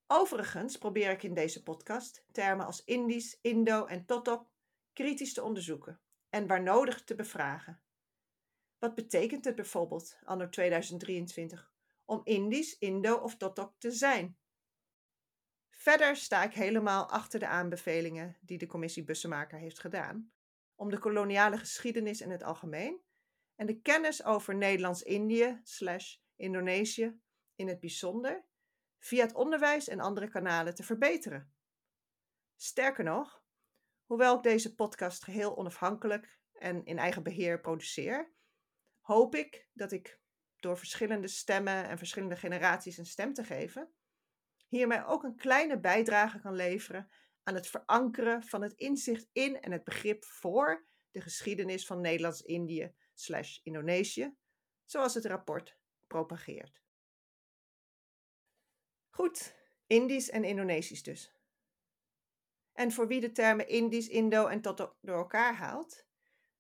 Overigens 0.07 0.77
probeer 0.77 1.11
ik 1.11 1.23
in 1.23 1.33
deze 1.33 1.63
podcast 1.63 2.25
termen 2.31 2.65
als 2.65 2.83
Indisch, 2.83 3.37
Indo 3.41 3.85
en 3.85 4.05
Totok 4.05 4.49
kritisch 4.93 5.33
te 5.33 5.43
onderzoeken 5.43 6.01
en 6.29 6.47
waar 6.47 6.63
nodig 6.63 7.03
te 7.03 7.15
bevragen. 7.15 7.81
Wat 8.79 8.95
betekent 8.95 9.45
het 9.45 9.55
bijvoorbeeld, 9.55 10.17
anno 10.23 10.49
2023, 10.49 11.71
om 12.05 12.21
Indisch, 12.23 12.77
Indo 12.77 13.15
of 13.15 13.37
Totok 13.37 13.73
te 13.77 13.91
zijn? 13.91 14.37
Verder 15.69 16.15
sta 16.15 16.43
ik 16.43 16.53
helemaal 16.53 17.09
achter 17.09 17.39
de 17.39 17.47
aanbevelingen 17.47 18.37
die 18.41 18.57
de 18.57 18.67
commissie 18.67 19.03
Bussemaker 19.03 19.57
heeft 19.57 19.79
gedaan 19.79 20.33
om 20.75 20.89
de 20.89 20.99
koloniale 20.99 21.57
geschiedenis 21.57 22.21
in 22.21 22.31
het 22.31 22.43
algemeen 22.43 23.01
en 23.55 23.65
de 23.65 23.81
kennis 23.81 24.23
over 24.23 24.55
Nederlands-Indië 24.55 25.59
slash 25.63 26.15
Indonesië 26.35 27.19
in 27.55 27.67
het 27.67 27.79
bijzonder 27.79 28.45
via 28.99 29.23
het 29.23 29.33
onderwijs 29.33 29.87
en 29.87 29.99
andere 29.99 30.27
kanalen 30.27 30.75
te 30.75 30.83
verbeteren. 30.83 31.53
Sterker 32.55 33.03
nog, 33.03 33.43
hoewel 34.05 34.37
ik 34.37 34.43
deze 34.43 34.75
podcast 34.75 35.23
geheel 35.23 35.57
onafhankelijk 35.57 36.39
en 36.53 36.85
in 36.85 36.97
eigen 36.97 37.23
beheer 37.23 37.61
produceer, 37.61 38.33
hoop 38.99 39.35
ik 39.35 39.67
dat 39.73 39.91
ik 39.91 40.21
door 40.55 40.77
verschillende 40.77 41.27
stemmen 41.27 41.89
en 41.89 41.97
verschillende 41.97 42.35
generaties 42.35 42.97
een 42.97 43.05
stem 43.05 43.33
te 43.33 43.43
geven, 43.43 43.93
hiermee 44.67 45.05
ook 45.05 45.23
een 45.23 45.35
kleine 45.35 45.79
bijdrage 45.79 46.39
kan 46.39 46.55
leveren 46.55 47.09
aan 47.43 47.55
het 47.55 47.67
verankeren 47.67 48.43
van 48.43 48.61
het 48.61 48.73
inzicht 48.73 49.29
in 49.31 49.61
en 49.61 49.71
het 49.71 49.83
begrip 49.83 50.25
voor 50.25 50.85
de 51.11 51.21
geschiedenis 51.21 51.85
van 51.85 52.01
Nederlands-Indië 52.01 52.93
slash 53.13 53.59
Indonesië, 53.63 54.35
zoals 54.85 55.13
het 55.13 55.25
rapport 55.25 55.77
propageert. 56.07 56.81
Goed, 59.09 59.55
Indisch 59.87 60.29
en 60.29 60.43
Indonesisch 60.43 61.03
dus. 61.03 61.31
En 62.73 62.91
voor 62.91 63.07
wie 63.07 63.19
de 63.19 63.31
termen 63.31 63.67
Indisch, 63.67 64.07
Indo 64.07 64.47
en 64.47 64.61
Totok 64.61 64.97
door 65.01 65.17
elkaar 65.17 65.55
haalt, 65.55 66.05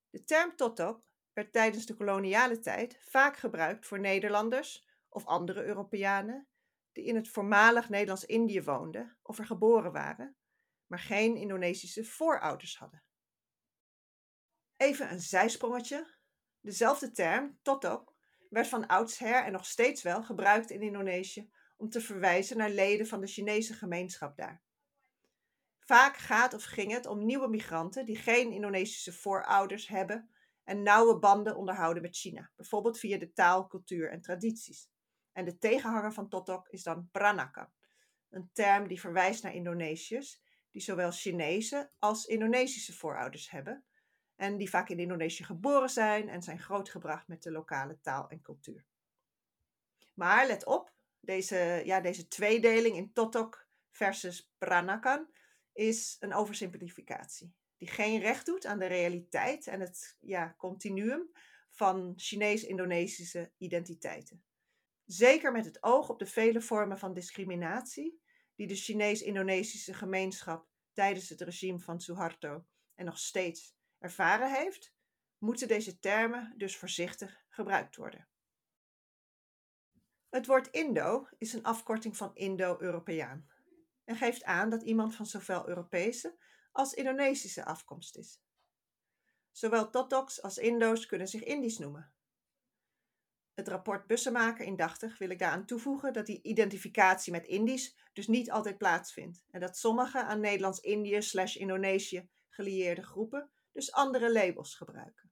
de 0.09 0.23
term 0.23 0.55
Totok 0.55 1.03
werd 1.33 1.53
tijdens 1.53 1.85
de 1.85 1.95
koloniale 1.95 2.59
tijd 2.59 2.97
vaak 2.99 3.37
gebruikt 3.37 3.85
voor 3.85 3.99
Nederlanders 3.99 4.87
of 5.09 5.25
andere 5.25 5.63
Europeanen 5.63 6.47
die 6.91 7.03
in 7.03 7.15
het 7.15 7.29
voormalig 7.29 7.89
Nederlands-Indië 7.89 8.63
woonden 8.63 9.17
of 9.21 9.37
er 9.37 9.45
geboren 9.45 9.91
waren, 9.91 10.35
maar 10.87 10.99
geen 10.99 11.35
Indonesische 11.35 12.03
voorouders 12.05 12.77
hadden. 12.77 13.03
Even 14.77 15.11
een 15.11 15.21
zijsprongetje. 15.21 16.15
Dezelfde 16.61 17.11
term, 17.11 17.59
totok, 17.61 18.15
werd 18.49 18.67
van 18.67 18.87
oudsher 18.87 19.43
en 19.43 19.51
nog 19.51 19.65
steeds 19.65 20.01
wel 20.01 20.23
gebruikt 20.23 20.69
in 20.69 20.81
Indonesië 20.81 21.49
om 21.77 21.89
te 21.89 22.01
verwijzen 22.01 22.57
naar 22.57 22.69
leden 22.69 23.07
van 23.07 23.21
de 23.21 23.27
Chinese 23.27 23.73
gemeenschap 23.73 24.37
daar. 24.37 24.63
Vaak 25.79 26.17
gaat 26.17 26.53
of 26.53 26.63
ging 26.63 26.91
het 26.91 27.05
om 27.05 27.25
nieuwe 27.25 27.47
migranten 27.47 28.05
die 28.05 28.15
geen 28.15 28.51
Indonesische 28.51 29.13
voorouders 29.13 29.87
hebben 29.87 30.29
en 30.63 30.83
nauwe 30.83 31.19
banden 31.19 31.55
onderhouden 31.55 32.03
met 32.03 32.15
China, 32.15 32.51
bijvoorbeeld 32.55 32.99
via 32.99 33.17
de 33.17 33.33
taal, 33.33 33.67
cultuur 33.67 34.11
en 34.11 34.21
tradities. 34.21 34.89
En 35.31 35.45
de 35.45 35.57
tegenhanger 35.57 36.13
van 36.13 36.29
Totok 36.29 36.67
is 36.69 36.83
dan 36.83 37.09
Pranakan, 37.11 37.71
een 38.29 38.49
term 38.53 38.87
die 38.87 38.99
verwijst 38.99 39.43
naar 39.43 39.53
Indonesiërs 39.53 40.42
die 40.73 40.81
zowel 40.81 41.11
Chinese 41.11 41.89
als 41.99 42.25
Indonesische 42.25 42.93
voorouders 42.93 43.49
hebben 43.49 43.85
en 44.35 44.57
die 44.57 44.69
vaak 44.69 44.89
in 44.89 44.99
Indonesië 44.99 45.43
geboren 45.43 45.89
zijn 45.89 46.29
en 46.29 46.41
zijn 46.41 46.59
grootgebracht 46.59 47.27
met 47.27 47.43
de 47.43 47.51
lokale 47.51 47.99
taal 48.01 48.29
en 48.29 48.41
cultuur. 48.41 48.85
Maar 50.13 50.47
let 50.47 50.65
op, 50.65 50.93
deze, 51.19 51.81
ja, 51.85 51.99
deze 51.99 52.27
tweedeling 52.27 52.95
in 52.95 53.13
Totok 53.13 53.67
versus 53.91 54.51
Pranakan 54.57 55.27
is 55.73 56.17
een 56.19 56.33
oversimplificatie 56.33 57.53
die 57.83 57.91
geen 57.91 58.19
recht 58.19 58.45
doet 58.45 58.65
aan 58.65 58.79
de 58.79 58.85
realiteit 58.85 59.67
en 59.67 59.79
het 59.79 60.17
ja, 60.19 60.55
continuum 60.57 61.31
van 61.69 62.13
Chinees-Indonesische 62.15 63.51
identiteiten. 63.57 64.43
Zeker 65.05 65.51
met 65.51 65.65
het 65.65 65.83
oog 65.83 66.09
op 66.09 66.19
de 66.19 66.25
vele 66.25 66.61
vormen 66.61 66.99
van 66.99 67.13
discriminatie 67.13 68.21
die 68.55 68.67
de 68.67 68.75
Chinees-Indonesische 68.75 69.93
gemeenschap 69.93 70.67
tijdens 70.93 71.29
het 71.29 71.41
regime 71.41 71.79
van 71.79 72.01
Suharto 72.01 72.65
en 72.95 73.05
nog 73.05 73.17
steeds 73.17 73.75
ervaren 73.99 74.53
heeft, 74.53 74.93
moeten 75.37 75.67
deze 75.67 75.99
termen 75.99 76.53
dus 76.57 76.77
voorzichtig 76.77 77.45
gebruikt 77.49 77.95
worden. 77.95 78.27
Het 80.29 80.45
woord 80.45 80.67
Indo 80.67 81.27
is 81.37 81.53
een 81.53 81.63
afkorting 81.63 82.17
van 82.17 82.35
Indo-Europeaan 82.35 83.47
en 84.03 84.15
geeft 84.15 84.43
aan 84.43 84.69
dat 84.69 84.83
iemand 84.83 85.15
van 85.15 85.25
zowel 85.25 85.67
Europese 85.67 86.37
als 86.71 86.93
Indonesische 86.93 87.65
afkomst 87.65 88.17
is. 88.17 88.41
Zowel 89.51 89.89
Totoks 89.89 90.41
als 90.41 90.57
Indo's 90.57 91.05
kunnen 91.05 91.27
zich 91.27 91.43
Indisch 91.43 91.77
noemen. 91.77 92.13
Het 93.53 93.67
rapport 93.67 94.07
Bussemaker 94.07 94.65
indachtig 94.65 95.17
wil 95.17 95.29
ik 95.29 95.39
daaraan 95.39 95.65
toevoegen 95.65 96.13
dat 96.13 96.25
die 96.25 96.41
identificatie 96.41 97.31
met 97.31 97.45
Indisch 97.45 97.97
dus 98.13 98.27
niet 98.27 98.51
altijd 98.51 98.77
plaatsvindt 98.77 99.43
en 99.51 99.59
dat 99.59 99.77
sommige 99.77 100.23
aan 100.23 100.39
Nederlands-Indië 100.39 101.21
slash 101.21 101.55
Indonesië 101.55 102.29
gelieerde 102.49 103.03
groepen 103.03 103.51
dus 103.71 103.91
andere 103.91 104.31
labels 104.31 104.75
gebruiken. 104.75 105.31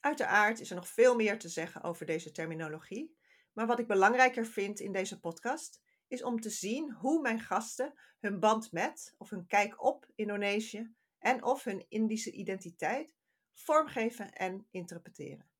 Uiteraard 0.00 0.60
is 0.60 0.70
er 0.70 0.76
nog 0.76 0.88
veel 0.88 1.16
meer 1.16 1.38
te 1.38 1.48
zeggen 1.48 1.82
over 1.82 2.06
deze 2.06 2.30
terminologie, 2.30 3.16
maar 3.52 3.66
wat 3.66 3.78
ik 3.78 3.86
belangrijker 3.86 4.46
vind 4.46 4.80
in 4.80 4.92
deze 4.92 5.20
podcast 5.20 5.80
is 6.06 6.22
om 6.22 6.40
te 6.40 6.50
zien 6.50 6.92
hoe 6.92 7.20
mijn 7.20 7.40
gasten 7.40 7.94
hun 8.20 8.40
band 8.40 8.72
met 8.72 9.14
of 9.18 9.30
hun 9.30 9.46
kijk 9.46 9.84
op 9.84 10.06
Indonesië 10.14 10.94
en 11.18 11.44
of 11.44 11.64
hun 11.64 11.84
Indische 11.88 12.30
identiteit 12.30 13.14
vormgeven 13.52 14.32
en 14.32 14.66
interpreteren. 14.70 15.51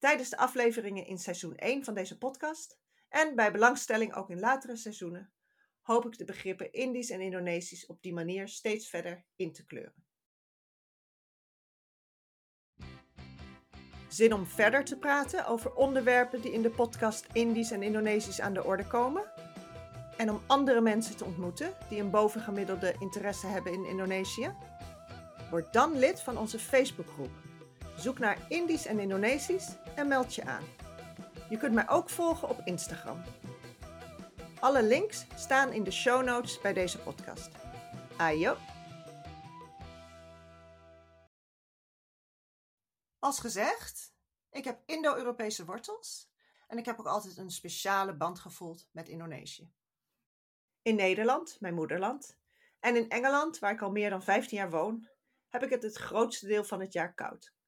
Tijdens 0.00 0.30
de 0.30 0.36
afleveringen 0.36 1.06
in 1.06 1.18
seizoen 1.18 1.56
1 1.56 1.84
van 1.84 1.94
deze 1.94 2.18
podcast 2.18 2.78
en 3.08 3.34
bij 3.34 3.52
belangstelling 3.52 4.14
ook 4.14 4.30
in 4.30 4.40
latere 4.40 4.76
seizoenen 4.76 5.32
hoop 5.80 6.06
ik 6.06 6.18
de 6.18 6.24
begrippen 6.24 6.72
Indisch 6.72 7.10
en 7.10 7.20
Indonesisch 7.20 7.86
op 7.86 8.02
die 8.02 8.12
manier 8.12 8.48
steeds 8.48 8.88
verder 8.88 9.24
in 9.36 9.52
te 9.52 9.66
kleuren. 9.66 10.04
Zin 14.08 14.34
om 14.34 14.46
verder 14.46 14.84
te 14.84 14.98
praten 14.98 15.46
over 15.46 15.74
onderwerpen 15.74 16.40
die 16.40 16.52
in 16.52 16.62
de 16.62 16.70
podcast 16.70 17.26
Indisch 17.32 17.70
en 17.70 17.82
Indonesisch 17.82 18.40
aan 18.40 18.54
de 18.54 18.64
orde 18.64 18.86
komen? 18.86 19.32
En 20.16 20.30
om 20.30 20.40
andere 20.46 20.80
mensen 20.80 21.16
te 21.16 21.24
ontmoeten 21.24 21.76
die 21.88 22.00
een 22.00 22.10
bovengemiddelde 22.10 22.94
interesse 22.98 23.46
hebben 23.46 23.72
in 23.72 23.84
Indonesië? 23.84 24.54
Word 25.50 25.72
dan 25.72 25.98
lid 25.98 26.20
van 26.20 26.38
onze 26.38 26.58
Facebookgroep. 26.58 27.49
Zoek 28.00 28.18
naar 28.18 28.46
Indisch 28.48 28.86
en 28.86 28.98
Indonesisch 28.98 29.76
en 29.94 30.08
meld 30.08 30.34
je 30.34 30.44
aan. 30.44 30.64
Je 31.50 31.56
kunt 31.56 31.74
mij 31.74 31.88
ook 31.88 32.10
volgen 32.10 32.48
op 32.48 32.60
Instagram. 32.64 33.22
Alle 34.60 34.82
links 34.82 35.26
staan 35.34 35.72
in 35.72 35.84
de 35.84 35.90
show 35.90 36.24
notes 36.24 36.60
bij 36.60 36.72
deze 36.72 36.98
podcast. 36.98 37.50
Ayo! 38.16 38.56
Als 43.18 43.38
gezegd, 43.38 44.14
ik 44.50 44.64
heb 44.64 44.82
Indo-Europese 44.86 45.64
wortels 45.64 46.30
en 46.66 46.78
ik 46.78 46.84
heb 46.84 46.98
ook 46.98 47.06
altijd 47.06 47.36
een 47.36 47.50
speciale 47.50 48.16
band 48.16 48.38
gevoeld 48.38 48.88
met 48.92 49.08
Indonesië. 49.08 49.72
In 50.82 50.94
Nederland, 50.94 51.56
mijn 51.60 51.74
moederland, 51.74 52.38
en 52.78 52.96
in 52.96 53.08
Engeland, 53.08 53.58
waar 53.58 53.72
ik 53.72 53.82
al 53.82 53.90
meer 53.90 54.10
dan 54.10 54.22
15 54.22 54.58
jaar 54.58 54.70
woon, 54.70 55.08
heb 55.48 55.62
ik 55.62 55.70
het 55.70 55.82
het 55.82 55.96
grootste 55.96 56.46
deel 56.46 56.64
van 56.64 56.80
het 56.80 56.92
jaar 56.92 57.14
koud. 57.14 57.58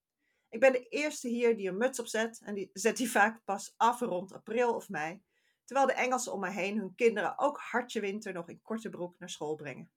Ik 0.53 0.61
ben 0.61 0.73
de 0.73 0.89
eerste 0.89 1.29
hier 1.29 1.57
die 1.57 1.69
een 1.69 1.77
muts 1.77 2.01
opzet 2.01 2.41
en 2.45 2.55
die 2.55 2.71
zet 2.73 2.97
die 2.97 3.11
vaak 3.11 3.45
pas 3.45 3.75
af 3.77 4.01
rond 4.01 4.33
april 4.33 4.75
of 4.75 4.89
mei, 4.89 5.23
terwijl 5.65 5.87
de 5.87 5.93
Engelsen 5.93 6.33
om 6.33 6.41
mij 6.41 6.53
heen 6.53 6.79
hun 6.79 6.95
kinderen 6.95 7.39
ook 7.39 7.59
hartje 7.59 8.01
winter 8.01 8.33
nog 8.33 8.49
in 8.49 8.63
korte 8.63 8.89
broek 8.89 9.19
naar 9.19 9.31
school 9.31 9.55
brengen. 9.55 9.93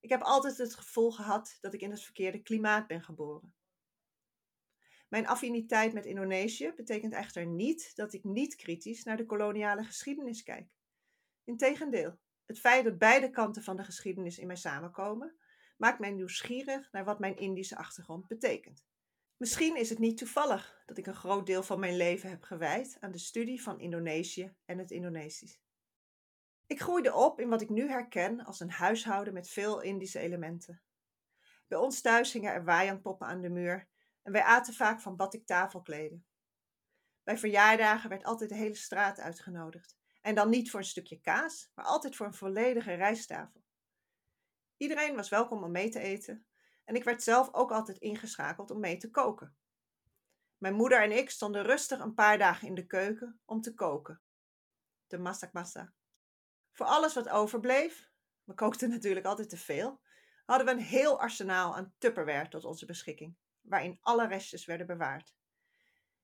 Ik 0.00 0.08
heb 0.08 0.22
altijd 0.22 0.56
het 0.56 0.74
gevoel 0.74 1.10
gehad 1.10 1.58
dat 1.60 1.74
ik 1.74 1.80
in 1.80 1.90
het 1.90 2.02
verkeerde 2.02 2.42
klimaat 2.42 2.86
ben 2.86 3.02
geboren. 3.02 3.54
Mijn 5.08 5.26
affiniteit 5.26 5.92
met 5.92 6.06
Indonesië 6.06 6.72
betekent 6.76 7.12
echter 7.12 7.46
niet 7.46 7.96
dat 7.96 8.12
ik 8.12 8.24
niet 8.24 8.54
kritisch 8.54 9.04
naar 9.04 9.16
de 9.16 9.26
koloniale 9.26 9.84
geschiedenis 9.84 10.42
kijk. 10.42 10.68
Integendeel, 11.44 12.18
het 12.46 12.60
feit 12.60 12.84
dat 12.84 12.98
beide 12.98 13.30
kanten 13.30 13.62
van 13.62 13.76
de 13.76 13.84
geschiedenis 13.84 14.38
in 14.38 14.46
mij 14.46 14.56
samenkomen, 14.56 15.36
maakt 15.76 15.98
mij 15.98 16.10
nieuwsgierig 16.10 16.92
naar 16.92 17.04
wat 17.04 17.18
mijn 17.18 17.36
Indische 17.36 17.76
achtergrond 17.76 18.26
betekent. 18.26 18.90
Misschien 19.42 19.76
is 19.76 19.88
het 19.88 19.98
niet 19.98 20.18
toevallig 20.18 20.82
dat 20.86 20.96
ik 20.98 21.06
een 21.06 21.14
groot 21.14 21.46
deel 21.46 21.62
van 21.62 21.80
mijn 21.80 21.96
leven 21.96 22.30
heb 22.30 22.42
gewijd 22.42 22.96
aan 23.00 23.10
de 23.10 23.18
studie 23.18 23.62
van 23.62 23.80
Indonesië 23.80 24.54
en 24.64 24.78
het 24.78 24.90
Indonesisch. 24.90 25.60
Ik 26.66 26.80
groeide 26.80 27.14
op 27.14 27.40
in 27.40 27.48
wat 27.48 27.60
ik 27.60 27.68
nu 27.68 27.88
herken 27.88 28.44
als 28.44 28.60
een 28.60 28.70
huishouden 28.70 29.34
met 29.34 29.48
veel 29.48 29.80
Indische 29.80 30.18
elementen. 30.18 30.82
Bij 31.66 31.78
ons 31.78 32.00
thuis 32.00 32.32
hingen 32.32 32.52
er 32.52 32.64
wayangpoppen 32.64 33.26
aan 33.26 33.40
de 33.40 33.48
muur 33.48 33.88
en 34.22 34.32
wij 34.32 34.42
aten 34.42 34.74
vaak 34.74 35.00
van 35.00 35.16
batik 35.16 35.46
tafelkleden. 35.46 36.26
Bij 37.22 37.38
verjaardagen 37.38 38.08
werd 38.08 38.24
altijd 38.24 38.50
de 38.50 38.56
hele 38.56 38.74
straat 38.74 39.20
uitgenodigd. 39.20 39.96
En 40.20 40.34
dan 40.34 40.50
niet 40.50 40.70
voor 40.70 40.80
een 40.80 40.86
stukje 40.86 41.20
kaas, 41.20 41.70
maar 41.74 41.84
altijd 41.84 42.16
voor 42.16 42.26
een 42.26 42.34
volledige 42.34 42.94
rijsttafel. 42.94 43.64
Iedereen 44.76 45.16
was 45.16 45.28
welkom 45.28 45.62
om 45.62 45.70
mee 45.70 45.88
te 45.88 46.00
eten 46.00 46.46
en 46.84 46.94
ik 46.94 47.04
werd 47.04 47.22
zelf 47.22 47.54
ook 47.54 47.72
altijd 47.72 47.98
ingeschakeld 47.98 48.70
om 48.70 48.80
mee 48.80 48.96
te 48.96 49.10
koken. 49.10 49.56
Mijn 50.58 50.74
moeder 50.74 51.02
en 51.02 51.12
ik 51.12 51.30
stonden 51.30 51.62
rustig 51.62 52.00
een 52.00 52.14
paar 52.14 52.38
dagen 52.38 52.68
in 52.68 52.74
de 52.74 52.86
keuken 52.86 53.40
om 53.44 53.60
te 53.60 53.74
koken. 53.74 54.20
De 55.06 55.18
masak 55.18 55.52
massa. 55.52 55.92
Voor 56.72 56.86
alles 56.86 57.14
wat 57.14 57.28
overbleef, 57.28 58.10
we 58.44 58.54
kookten 58.54 58.90
natuurlijk 58.90 59.26
altijd 59.26 59.48
te 59.48 59.56
veel, 59.56 60.00
hadden 60.44 60.66
we 60.66 60.72
een 60.72 60.86
heel 60.86 61.20
arsenaal 61.20 61.76
aan 61.76 61.94
Tupperware 61.98 62.48
tot 62.48 62.64
onze 62.64 62.86
beschikking, 62.86 63.36
waarin 63.60 63.98
alle 64.00 64.26
restjes 64.26 64.64
werden 64.64 64.86
bewaard. 64.86 65.34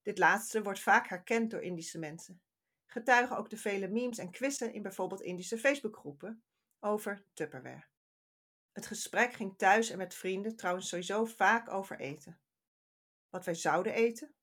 Dit 0.03 0.19
laatste 0.19 0.63
wordt 0.63 0.81
vaak 0.81 1.09
herkend 1.09 1.51
door 1.51 1.63
Indische 1.63 1.99
mensen. 1.99 2.41
Getuigen 2.87 3.37
ook 3.37 3.51
de 3.51 3.57
vele 3.57 3.89
memes 3.89 4.19
en 4.19 4.31
quizzen 4.31 4.73
in 4.73 4.83
bijvoorbeeld 4.83 5.21
Indische 5.21 5.59
Facebookgroepen 5.59 6.43
over 6.81 7.25
Tupperware. 7.33 7.87
Het 8.73 8.87
gesprek 8.87 9.33
ging 9.33 9.59
thuis 9.59 9.91
en 9.91 9.99
met 9.99 10.15
vrienden 10.15 10.57
trouwens 10.57 10.89
sowieso 10.89 11.25
vaak 11.25 11.71
over 11.71 12.01
eten. 12.01 12.41
Wat 13.29 13.45
wij 13.45 13.55
zouden 13.55 13.93
eten, 13.93 14.35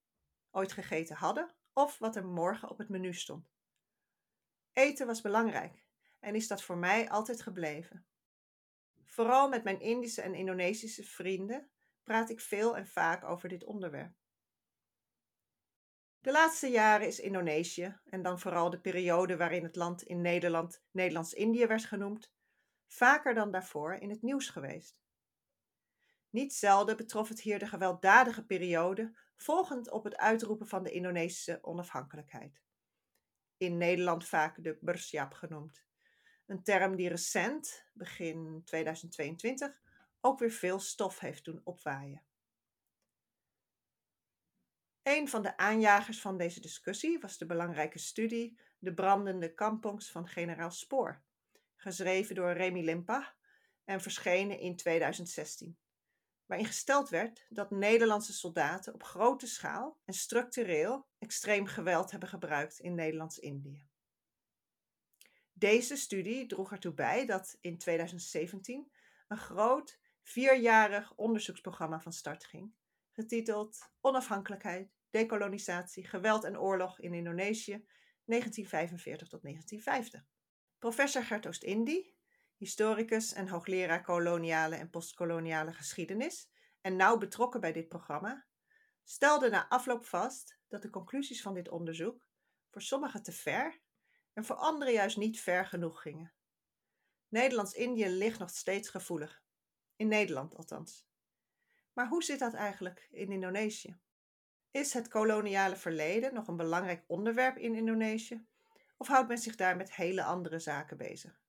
ooit 0.52 0.72
gegeten 0.72 1.16
hadden 1.16 1.56
of 1.74 1.98
wat 1.98 2.16
er 2.16 2.26
morgen 2.26 2.70
op 2.70 2.78
het 2.78 2.90
menu 2.90 3.14
stond. 3.14 3.54
Eten 4.74 5.08
was 5.08 5.22
belangrijk 5.22 5.86
en 6.20 6.36
is 6.36 6.48
dat 6.48 6.64
voor 6.64 6.78
mij 6.78 7.10
altijd 7.10 7.42
gebleven. 7.42 8.06
Vooral 9.06 9.50
met 9.50 9.64
mijn 9.64 9.80
Indische 9.80 10.22
en 10.22 10.34
Indonesische 10.34 11.04
vrienden 11.04 11.70
praat 12.04 12.30
ik 12.30 12.40
veel 12.40 12.78
en 12.78 12.88
vaak 12.88 13.24
over 13.24 13.50
dit 13.50 13.64
onderwerp. 13.64 14.14
De 16.26 16.32
laatste 16.32 16.68
jaren 16.68 17.08
is 17.08 17.20
Indonesië, 17.20 18.00
en 18.04 18.22
dan 18.22 18.40
vooral 18.40 18.70
de 18.70 18.80
periode 18.80 19.38
waarin 19.38 19.64
het 19.64 19.76
land 19.76 20.04
in 20.04 20.22
Nederland 20.22 20.84
Nederlands-Indië 20.92 21.66
werd 21.66 21.86
genoemd, 21.86 22.34
vaker 22.96 23.34
dan 23.34 23.52
daarvoor 23.52 23.94
in 23.94 24.10
het 24.10 24.22
nieuws 24.22 24.50
geweest. 24.50 25.04
Niet 26.30 26.54
zelden 26.54 26.98
betrof 26.98 27.30
het 27.30 27.42
hier 27.42 27.60
de 27.60 27.68
gewelddadige 27.68 28.46
periode 28.46 29.18
volgend 29.36 29.92
op 29.92 30.04
het 30.04 30.18
uitroepen 30.18 30.68
van 30.68 30.84
de 30.84 30.92
Indonesische 30.92 31.60
onafhankelijkheid. 31.62 32.62
In 33.58 33.78
Nederland 33.78 34.26
vaak 34.26 34.64
de 34.64 34.78
Bersiap 34.82 35.34
genoemd. 35.34 35.86
Een 36.46 36.64
term 36.64 36.96
die 36.96 37.10
recent, 37.10 37.86
begin 37.94 38.62
2022, 38.66 39.82
ook 40.22 40.40
weer 40.40 40.52
veel 40.52 40.80
stof 40.80 41.20
heeft 41.20 41.46
doen 41.46 41.62
opwaaien. 41.64 42.26
Een 45.02 45.30
van 45.30 45.42
de 45.42 45.58
aanjagers 45.58 46.22
van 46.22 46.38
deze 46.38 46.62
discussie 46.62 47.20
was 47.20 47.38
de 47.38 47.46
belangrijke 47.46 48.00
studie 48.00 48.60
De 48.80 48.94
brandende 48.94 49.54
kampongs 49.54 50.12
van 50.12 50.28
generaal 50.28 50.72
Spoor, 50.72 51.25
geschreven 51.86 52.36
door 52.36 52.52
Remy 52.52 52.84
Limpa 52.84 53.36
en 53.84 54.02
verschenen 54.02 54.60
in 54.60 54.76
2016, 54.76 55.78
waarin 56.46 56.66
gesteld 56.66 57.10
werd 57.10 57.46
dat 57.50 57.72
Nederlandse 57.72 58.34
soldaten 58.34 58.94
op 58.94 59.04
grote 59.04 59.48
schaal 59.48 60.00
en 60.06 60.14
structureel 60.14 61.08
extreem 61.18 61.66
geweld 61.66 62.12
hebben 62.12 62.30
gebruikt 62.30 62.80
in 62.80 62.96
Nederlands-Indië. 62.96 63.88
Deze 65.54 65.96
studie 65.96 66.46
droeg 66.46 66.72
ertoe 66.72 66.94
bij 66.94 67.26
dat 67.26 67.58
in 67.62 67.78
2017 67.78 68.92
een 69.28 69.38
groot 69.38 70.00
vierjarig 70.24 71.16
onderzoeksprogramma 71.16 72.00
van 72.00 72.14
start 72.14 72.46
ging, 72.46 72.74
getiteld 73.12 73.92
Onafhankelijkheid, 74.02 74.92
Dekolonisatie, 75.10 76.08
Geweld 76.08 76.44
en 76.44 76.60
Oorlog 76.60 77.00
in 77.00 77.14
Indonesië 77.14 77.86
1945 78.26 79.28
tot 79.28 79.42
1950. 79.42 80.35
Professor 80.80 81.24
Gert 81.24 81.48
Oost-Indie, 81.48 82.18
historicus 82.58 83.34
en 83.34 83.48
hoogleraar 83.48 84.02
koloniale 84.02 84.76
en 84.76 84.90
postkoloniale 84.90 85.74
geschiedenis 85.74 86.50
en 86.82 86.96
nauw 86.96 87.18
betrokken 87.18 87.62
bij 87.62 87.72
dit 87.72 87.88
programma, 87.88 88.46
stelde 89.04 89.50
na 89.50 89.70
afloop 89.70 90.06
vast 90.06 90.60
dat 90.68 90.82
de 90.82 90.90
conclusies 90.90 91.42
van 91.42 91.54
dit 91.54 91.70
onderzoek 91.70 92.28
voor 92.70 92.82
sommigen 92.82 93.24
te 93.24 93.32
ver 93.32 93.82
en 94.34 94.46
voor 94.46 94.56
anderen 94.56 94.94
juist 94.94 95.18
niet 95.18 95.40
ver 95.40 95.66
genoeg 95.66 96.02
gingen. 96.02 96.34
Nederlands-Indië 97.28 98.08
ligt 98.08 98.40
nog 98.40 98.50
steeds 98.50 98.90
gevoelig, 98.90 99.44
in 99.96 100.08
Nederland 100.08 100.56
althans. 100.56 101.08
Maar 101.94 102.08
hoe 102.08 102.24
zit 102.24 102.40
dat 102.40 102.54
eigenlijk 102.54 103.08
in 103.12 103.32
Indonesië? 103.32 104.00
Is 104.72 104.94
het 104.94 105.08
koloniale 105.08 105.76
verleden 105.76 106.34
nog 106.34 106.48
een 106.48 106.58
belangrijk 106.58 107.04
onderwerp 107.08 107.58
in 107.58 107.76
Indonesië? 107.76 108.46
Of 108.98 109.08
houdt 109.08 109.28
men 109.28 109.38
zich 109.38 109.56
daar 109.56 109.76
met 109.76 109.96
hele 109.96 110.24
andere 110.24 110.60
zaken 110.60 110.98
bezig? 110.98 111.44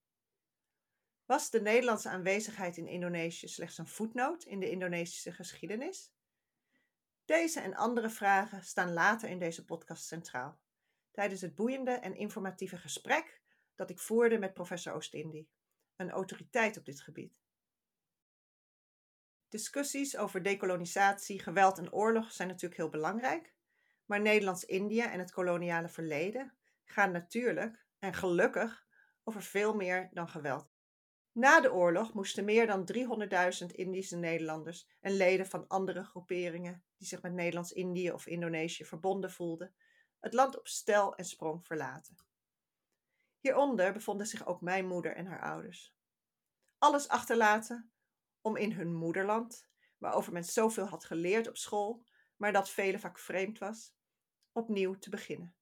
Was 1.24 1.50
de 1.50 1.60
Nederlandse 1.60 2.08
aanwezigheid 2.08 2.76
in 2.76 2.88
Indonesië 2.88 3.48
slechts 3.48 3.78
een 3.78 3.86
voetnoot 3.86 4.44
in 4.44 4.60
de 4.60 4.70
Indonesische 4.70 5.32
geschiedenis? 5.32 6.12
Deze 7.24 7.60
en 7.60 7.74
andere 7.74 8.10
vragen 8.10 8.62
staan 8.64 8.92
later 8.92 9.28
in 9.28 9.38
deze 9.38 9.64
podcast 9.64 10.06
centraal, 10.06 10.60
tijdens 11.10 11.40
het 11.40 11.54
boeiende 11.54 11.90
en 11.90 12.16
informatieve 12.16 12.76
gesprek 12.76 13.40
dat 13.74 13.90
ik 13.90 13.98
voerde 13.98 14.38
met 14.38 14.54
professor 14.54 14.92
Oostindie, 14.92 15.48
een 15.96 16.10
autoriteit 16.10 16.76
op 16.76 16.84
dit 16.84 17.00
gebied. 17.00 17.40
Discussies 19.48 20.16
over 20.16 20.42
dekolonisatie, 20.42 21.38
geweld 21.38 21.78
en 21.78 21.92
oorlog 21.92 22.32
zijn 22.32 22.48
natuurlijk 22.48 22.80
heel 22.80 22.90
belangrijk, 22.90 23.54
maar 24.04 24.20
Nederlands-Indië 24.20 25.00
en 25.00 25.18
het 25.18 25.32
koloniale 25.32 25.88
verleden 25.88 26.56
gaan 26.90 27.12
natuurlijk 27.12 27.86
en 27.98 28.14
gelukkig 28.14 28.86
over 29.24 29.42
veel 29.42 29.74
meer 29.74 30.08
dan 30.12 30.28
geweld. 30.28 30.74
Na 31.32 31.60
de 31.60 31.72
oorlog 31.72 32.14
moesten 32.14 32.44
meer 32.44 32.66
dan 32.66 32.92
300.000 33.60 33.66
Indische 33.66 34.16
Nederlanders 34.16 34.88
en 35.00 35.12
leden 35.12 35.46
van 35.46 35.68
andere 35.68 36.04
groeperingen 36.04 36.84
die 36.96 37.06
zich 37.06 37.22
met 37.22 37.32
Nederlands-Indië 37.32 38.12
of 38.12 38.26
Indonesië 38.26 38.84
verbonden 38.84 39.30
voelden, 39.30 39.74
het 40.20 40.32
land 40.32 40.58
op 40.58 40.68
stel 40.68 41.16
en 41.16 41.24
sprong 41.24 41.66
verlaten. 41.66 42.16
Hieronder 43.40 43.92
bevonden 43.92 44.26
zich 44.26 44.46
ook 44.46 44.60
mijn 44.60 44.86
moeder 44.86 45.16
en 45.16 45.26
haar 45.26 45.42
ouders. 45.42 45.94
Alles 46.78 47.08
achterlaten 47.08 47.92
om 48.40 48.56
in 48.56 48.72
hun 48.72 48.94
moederland, 48.94 49.68
waarover 49.98 50.32
men 50.32 50.44
zoveel 50.44 50.86
had 50.86 51.04
geleerd 51.04 51.48
op 51.48 51.56
school, 51.56 52.06
maar 52.36 52.52
dat 52.52 52.70
vele 52.70 52.98
vaak 52.98 53.18
vreemd 53.18 53.58
was, 53.58 53.94
opnieuw 54.52 54.98
te 54.98 55.10
beginnen. 55.10 55.55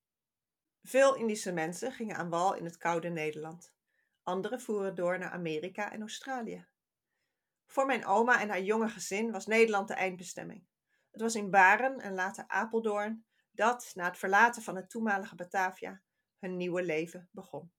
Veel 0.87 1.15
Indische 1.15 1.53
mensen 1.53 1.93
gingen 1.93 2.17
aan 2.17 2.29
wal 2.29 2.55
in 2.55 2.65
het 2.65 2.77
koude 2.77 3.09
Nederland. 3.09 3.73
Anderen 4.23 4.61
voeren 4.61 4.95
door 4.95 5.19
naar 5.19 5.31
Amerika 5.31 5.93
en 5.93 6.01
Australië. 6.01 6.67
Voor 7.67 7.87
mijn 7.87 8.07
oma 8.07 8.41
en 8.41 8.49
haar 8.49 8.63
jonge 8.63 8.89
gezin 8.89 9.31
was 9.31 9.47
Nederland 9.47 9.89
de 9.89 9.95
eindbestemming. 9.95 10.67
Het 11.11 11.21
was 11.21 11.35
in 11.35 11.51
Baren 11.51 12.01
en 12.01 12.15
later 12.15 12.45
Apeldoorn 12.47 13.25
dat, 13.51 13.91
na 13.95 14.05
het 14.05 14.19
verlaten 14.19 14.63
van 14.63 14.77
het 14.77 14.91
toenmalige 14.91 15.35
Batavia, 15.35 16.03
hun 16.39 16.57
nieuwe 16.57 16.83
leven 16.83 17.29
begon. 17.33 17.73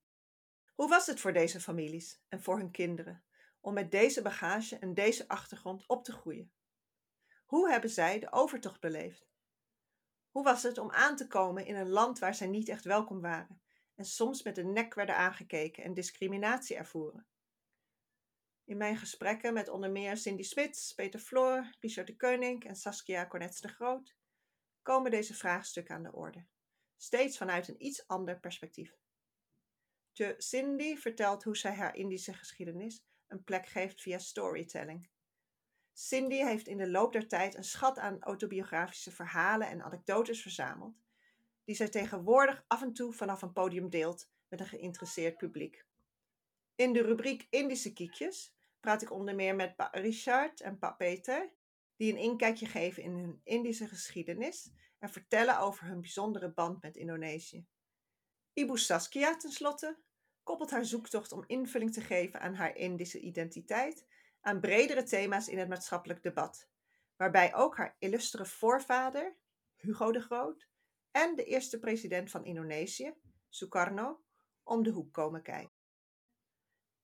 Hoe 0.73 0.89
was 0.89 1.05
het 1.05 1.19
voor 1.19 1.33
deze 1.33 1.61
families 1.61 2.21
en 2.27 2.43
voor 2.43 2.57
hun 2.57 2.71
kinderen 2.71 3.23
om 3.59 3.73
met 3.73 3.91
deze 3.91 4.21
bagage 4.21 4.77
en 4.77 4.93
deze 4.93 5.27
achtergrond 5.27 5.87
op 5.87 6.03
te 6.03 6.11
groeien? 6.11 6.51
Hoe 7.45 7.69
hebben 7.69 7.89
zij 7.89 8.19
de 8.19 8.31
overtocht 8.31 8.79
beleefd? 8.79 9.34
Hoe 10.35 10.43
was 10.43 10.63
het 10.63 10.77
om 10.77 10.91
aan 10.91 11.15
te 11.15 11.27
komen 11.27 11.65
in 11.65 11.75
een 11.75 11.89
land 11.89 12.19
waar 12.19 12.35
zij 12.35 12.47
niet 12.47 12.69
echt 12.69 12.83
welkom 12.83 13.21
waren 13.21 13.61
en 13.95 14.05
soms 14.05 14.43
met 14.43 14.55
de 14.55 14.63
nek 14.63 14.93
werden 14.93 15.17
aangekeken 15.17 15.83
en 15.83 15.93
discriminatie 15.93 16.75
ervoeren? 16.75 17.27
In 18.63 18.77
mijn 18.77 18.97
gesprekken 18.97 19.53
met 19.53 19.69
onder 19.69 19.91
meer 19.91 20.17
Cindy 20.17 20.43
Smits, 20.43 20.93
Peter 20.93 21.19
Floor, 21.19 21.75
Richard 21.79 22.07
de 22.07 22.15
Keuning 22.15 22.65
en 22.65 22.75
Saskia 22.75 23.27
Cornets 23.27 23.61
de 23.61 23.67
Groot 23.67 24.15
komen 24.81 25.11
deze 25.11 25.33
vraagstukken 25.33 25.95
aan 25.95 26.03
de 26.03 26.13
orde, 26.13 26.45
steeds 26.97 27.37
vanuit 27.37 27.67
een 27.67 27.85
iets 27.85 28.07
ander 28.07 28.39
perspectief. 28.39 28.97
Cindy 30.37 30.95
vertelt 30.95 31.43
hoe 31.43 31.57
zij 31.57 31.73
haar 31.73 31.95
Indische 31.95 32.33
geschiedenis 32.33 33.03
een 33.27 33.43
plek 33.43 33.67
geeft 33.67 34.01
via 34.01 34.17
storytelling. 34.17 35.09
Cindy 35.97 36.35
heeft 36.35 36.67
in 36.67 36.77
de 36.77 36.89
loop 36.89 37.13
der 37.13 37.27
tijd 37.27 37.55
een 37.55 37.63
schat 37.63 37.99
aan 37.99 38.21
autobiografische 38.21 39.11
verhalen 39.11 39.67
en 39.67 39.81
anekdotes 39.81 40.41
verzameld, 40.41 41.03
die 41.63 41.75
zij 41.75 41.89
tegenwoordig 41.89 42.63
af 42.67 42.81
en 42.81 42.93
toe 42.93 43.13
vanaf 43.13 43.41
een 43.41 43.53
podium 43.53 43.89
deelt 43.89 44.29
met 44.47 44.59
een 44.59 44.65
geïnteresseerd 44.65 45.37
publiek. 45.37 45.85
In 46.75 46.93
de 46.93 47.01
rubriek 47.01 47.47
Indische 47.49 47.93
kiekjes 47.93 48.55
praat 48.79 49.01
ik 49.01 49.11
onder 49.11 49.35
meer 49.35 49.55
met 49.55 49.75
Pa 49.75 49.89
Richard 49.91 50.61
en 50.61 50.79
Pa 50.79 50.91
Peter, 50.91 51.53
die 51.95 52.11
een 52.11 52.19
inkijkje 52.19 52.65
geven 52.65 53.03
in 53.03 53.11
hun 53.11 53.41
Indische 53.43 53.87
geschiedenis 53.87 54.71
en 54.99 55.09
vertellen 55.09 55.59
over 55.59 55.85
hun 55.85 56.01
bijzondere 56.01 56.53
band 56.53 56.81
met 56.81 56.97
Indonesië. 56.97 57.65
Ibu 58.53 58.77
Saskia 58.77 59.37
tenslotte 59.37 59.97
koppelt 60.43 60.71
haar 60.71 60.85
zoektocht 60.85 61.31
om 61.31 61.43
invulling 61.47 61.93
te 61.93 62.01
geven 62.01 62.41
aan 62.41 62.55
haar 62.55 62.75
Indische 62.75 63.19
identiteit 63.19 64.05
aan 64.45 64.59
bredere 64.59 65.03
thema's 65.03 65.47
in 65.47 65.57
het 65.57 65.69
maatschappelijk 65.69 66.23
debat, 66.23 66.69
waarbij 67.15 67.55
ook 67.55 67.77
haar 67.77 67.95
illustere 67.99 68.45
voorvader, 68.45 69.35
Hugo 69.75 70.11
de 70.11 70.21
Groot, 70.21 70.67
en 71.11 71.35
de 71.35 71.43
eerste 71.43 71.79
president 71.79 72.31
van 72.31 72.45
Indonesië, 72.45 73.13
Sukarno, 73.49 74.23
om 74.63 74.83
de 74.83 74.89
hoek 74.89 75.13
komen 75.13 75.41
kijken. 75.41 75.73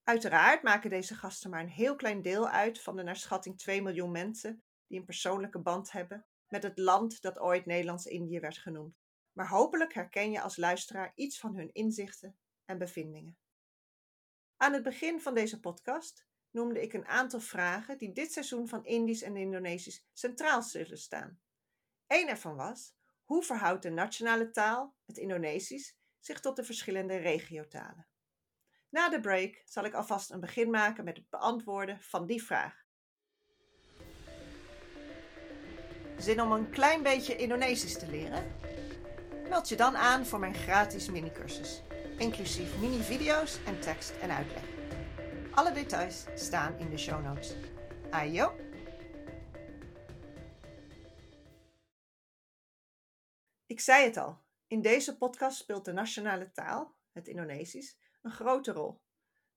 Uiteraard 0.03 0.63
maken 0.63 0.89
deze 0.89 1.15
gasten 1.15 1.49
maar 1.49 1.61
een 1.61 1.69
heel 1.69 1.95
klein 1.95 2.21
deel 2.21 2.49
uit 2.49 2.81
van 2.81 2.95
de 2.95 3.03
naar 3.03 3.15
schatting 3.15 3.57
2 3.57 3.81
miljoen 3.81 4.11
mensen 4.11 4.63
die 4.87 4.99
een 4.99 5.05
persoonlijke 5.05 5.59
band 5.59 5.91
hebben 5.91 6.25
met 6.47 6.63
het 6.63 6.77
land 6.77 7.21
dat 7.21 7.39
ooit 7.39 7.65
Nederlands-Indië 7.65 8.39
werd 8.39 8.57
genoemd. 8.57 8.99
Maar 9.31 9.47
hopelijk 9.47 9.93
herken 9.93 10.31
je 10.31 10.41
als 10.41 10.57
luisteraar 10.57 11.11
iets 11.15 11.39
van 11.39 11.55
hun 11.55 11.73
inzichten 11.73 12.37
en 12.65 12.77
bevindingen. 12.77 13.37
Aan 14.57 14.73
het 14.73 14.83
begin 14.83 15.21
van 15.21 15.33
deze 15.33 15.59
podcast 15.59 16.29
noemde 16.51 16.81
ik 16.81 16.93
een 16.93 17.07
aantal 17.07 17.39
vragen 17.39 17.97
die 17.97 18.11
dit 18.11 18.31
seizoen 18.31 18.67
van 18.67 18.85
Indisch 18.85 19.21
en 19.21 19.37
Indonesisch 19.37 20.05
centraal 20.13 20.61
zullen 20.61 20.97
staan. 20.97 21.39
Eén 22.07 22.29
ervan 22.29 22.55
was: 22.55 22.93
hoe 23.23 23.43
verhoudt 23.43 23.83
de 23.83 23.89
nationale 23.89 24.49
taal, 24.49 24.95
het 25.05 25.17
Indonesisch, 25.17 25.97
zich 26.19 26.39
tot 26.39 26.55
de 26.55 26.63
verschillende 26.63 27.15
regiotalen? 27.15 28.07
Na 28.89 29.09
de 29.09 29.19
break 29.19 29.61
zal 29.65 29.85
ik 29.85 29.93
alvast 29.93 30.31
een 30.31 30.39
begin 30.39 30.69
maken 30.69 31.03
met 31.03 31.17
het 31.17 31.29
beantwoorden 31.29 32.01
van 32.01 32.25
die 32.25 32.43
vraag. 32.43 32.83
Zin 36.17 36.41
om 36.41 36.51
een 36.51 36.69
klein 36.69 37.03
beetje 37.03 37.35
Indonesisch 37.35 37.99
te 37.99 38.07
leren? 38.07 38.55
Meld 39.49 39.69
je 39.69 39.75
dan 39.75 39.97
aan 39.97 40.25
voor 40.25 40.39
mijn 40.39 40.53
gratis 40.53 41.09
minicursus, 41.09 41.81
inclusief 42.17 42.79
mini-video's 42.79 43.63
en 43.65 43.79
tekst 43.79 44.13
en 44.21 44.31
uitleg. 44.31 44.70
Alle 45.51 45.73
details 45.73 46.25
staan 46.35 46.79
in 46.79 46.89
de 46.89 46.97
show 46.97 47.23
notes. 47.23 47.55
Ayo! 48.09 48.55
Ik 53.65 53.79
zei 53.79 54.03
het 54.03 54.17
al, 54.17 54.43
in 54.67 54.81
deze 54.81 55.17
podcast 55.17 55.57
speelt 55.57 55.85
de 55.85 55.91
nationale 55.91 56.51
taal, 56.51 56.95
het 57.11 57.27
Indonesisch, 57.27 57.97
een 58.21 58.31
grote 58.31 58.71
rol. 58.71 59.01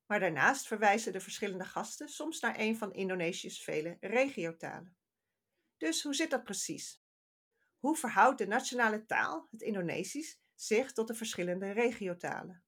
Maar 0.07 0.21
daarnaast 0.21 0.67
verwijzen 0.67 1.13
de 1.13 1.21
verschillende 1.21 1.65
gasten 1.65 2.09
soms 2.09 2.41
naar 2.41 2.59
een 2.59 2.77
van 2.77 2.93
Indonesië's 2.93 3.63
vele 3.63 3.97
regiotalen. 4.01 4.97
Dus 5.77 6.03
hoe 6.03 6.15
zit 6.15 6.31
dat 6.31 6.45
precies? 6.45 7.03
Hoe 7.79 7.97
verhoudt 7.97 8.39
de 8.39 8.47
nationale 8.47 9.05
taal, 9.07 9.49
het 9.51 9.63
Indonesisch, 9.63 10.41
zich 10.55 10.93
tot 10.93 11.09
de 11.09 11.15
verschillende 11.15 11.71
regiotalen? 11.71 12.64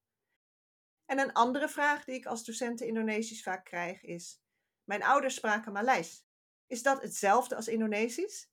En 1.06 1.18
een 1.18 1.32
andere 1.32 1.68
vraag 1.68 2.04
die 2.04 2.14
ik 2.14 2.26
als 2.26 2.44
docent 2.44 2.80
Indonesisch 2.80 3.42
vaak 3.42 3.64
krijg 3.64 4.02
is: 4.02 4.42
Mijn 4.84 5.02
ouders 5.02 5.34
spraken 5.34 5.72
Maleis. 5.72 6.26
Is 6.66 6.82
dat 6.82 7.02
hetzelfde 7.02 7.56
als 7.56 7.68
Indonesisch? 7.68 8.50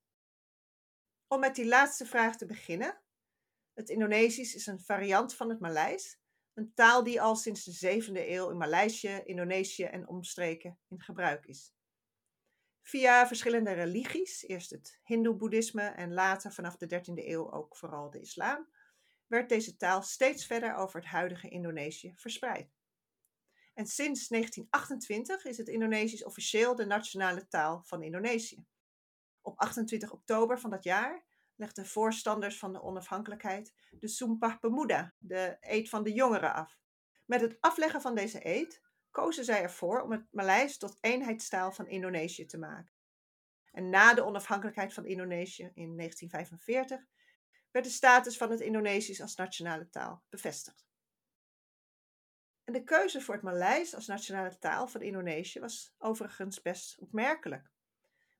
Om 1.27 1.39
met 1.39 1.55
die 1.55 1.65
laatste 1.65 2.05
vraag 2.05 2.37
te 2.37 2.45
beginnen. 2.45 3.01
Het 3.73 3.89
Indonesisch 3.89 4.55
is 4.55 4.67
een 4.67 4.79
variant 4.79 5.35
van 5.35 5.49
het 5.49 5.59
Maleis, 5.59 6.19
een 6.53 6.73
taal 6.73 7.03
die 7.03 7.21
al 7.21 7.35
sinds 7.35 7.63
de 7.63 8.01
7e 8.01 8.29
eeuw 8.29 8.49
in 8.49 8.57
Maleisië, 8.57 9.21
Indonesië 9.23 9.83
en 9.83 10.07
omstreken 10.07 10.79
in 10.87 11.01
gebruik 11.01 11.45
is. 11.45 11.73
Via 12.81 13.27
verschillende 13.27 13.71
religies, 13.71 14.43
eerst 14.43 14.69
het 14.69 14.99
Hindoe-boeddhisme 15.03 15.81
en 15.81 16.13
later 16.13 16.51
vanaf 16.51 16.75
de 16.77 16.99
13e 16.99 17.27
eeuw 17.27 17.51
ook 17.51 17.77
vooral 17.77 18.09
de 18.09 18.19
islam, 18.19 18.67
werd 19.33 19.49
deze 19.49 19.77
taal 19.77 20.01
steeds 20.01 20.45
verder 20.45 20.75
over 20.75 20.99
het 20.99 21.09
huidige 21.09 21.49
Indonesië 21.49 22.13
verspreid. 22.15 22.73
En 23.73 23.85
sinds 23.85 24.27
1928 24.27 25.45
is 25.45 25.57
het 25.57 25.67
Indonesisch 25.67 26.23
officieel 26.23 26.75
de 26.75 26.85
nationale 26.85 27.47
taal 27.47 27.81
van 27.85 28.03
Indonesië. 28.03 28.65
Op 29.41 29.59
28 29.59 30.11
oktober 30.11 30.59
van 30.59 30.69
dat 30.69 30.83
jaar 30.83 31.23
legden 31.55 31.85
voorstanders 31.85 32.59
van 32.59 32.73
de 32.73 32.81
onafhankelijkheid 32.81 33.73
de 33.91 34.07
Sumpah 34.07 34.59
Pemuda, 34.59 35.13
de 35.17 35.57
eed 35.59 35.89
van 35.89 36.03
de 36.03 36.13
jongeren, 36.13 36.53
af. 36.53 36.77
Met 37.25 37.41
het 37.41 37.57
afleggen 37.59 38.01
van 38.01 38.15
deze 38.15 38.47
eed 38.47 38.81
kozen 39.09 39.45
zij 39.45 39.61
ervoor 39.61 40.01
om 40.01 40.11
het 40.11 40.27
Maleis 40.31 40.77
tot 40.77 40.97
eenheidstaal 41.01 41.71
van 41.71 41.87
Indonesië 41.87 42.45
te 42.45 42.57
maken. 42.57 42.93
En 43.71 43.89
na 43.89 44.13
de 44.13 44.25
onafhankelijkheid 44.25 44.93
van 44.93 45.05
Indonesië 45.05 45.71
in 45.73 45.97
1945 45.97 47.05
werd 47.73 47.85
de 47.85 47.91
status 47.91 48.37
van 48.37 48.51
het 48.51 48.59
Indonesisch 48.59 49.21
als 49.21 49.35
nationale 49.35 49.89
taal 49.89 50.23
bevestigd. 50.29 50.85
En 52.63 52.73
de 52.73 52.83
keuze 52.83 53.21
voor 53.21 53.33
het 53.33 53.43
Maleis 53.43 53.95
als 53.95 54.07
nationale 54.07 54.57
taal 54.57 54.87
van 54.87 55.01
Indonesië 55.01 55.59
was 55.59 55.93
overigens 55.97 56.61
best 56.61 56.99
opmerkelijk. 56.99 57.71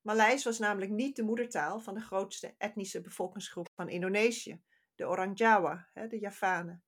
Maleis 0.02 0.43
was 0.43 0.60
namelijk 0.60 0.91
niet 0.91 1.15
de 1.15 1.24
moedertaal 1.24 1.80
van 1.80 1.93
de 1.93 2.02
grootste 2.02 2.56
etnische 2.58 3.02
bevolkingsgroep 3.02 3.69
van 3.76 3.89
Indonesië, 3.89 4.62
de 4.96 5.08
Orang 5.08 5.38
Jawa, 5.38 5.89
de 5.93 6.19
Javanen. 6.19 6.84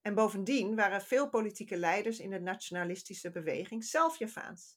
En 0.00 0.14
bovendien 0.14 0.74
waren 0.74 1.02
veel 1.02 1.28
politieke 1.28 1.76
leiders 1.76 2.18
in 2.18 2.30
de 2.30 2.40
nationalistische 2.40 3.30
beweging 3.30 3.84
zelf 3.84 4.18
Javaans. 4.18 4.76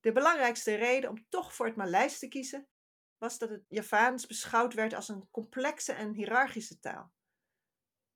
De 0.00 0.12
belangrijkste 0.12 0.74
reden 0.74 1.10
om 1.10 1.28
toch 1.28 1.54
voor 1.54 1.66
het 1.66 1.76
Maleis 1.76 2.18
te 2.18 2.28
kiezen 2.28 2.68
was 3.18 3.38
dat 3.38 3.48
het 3.48 3.64
Javaans 3.68 4.26
beschouwd 4.26 4.74
werd 4.74 4.94
als 4.94 5.08
een 5.08 5.28
complexe 5.30 5.92
en 5.92 6.12
hiërarchische 6.12 6.78
taal. 6.78 7.12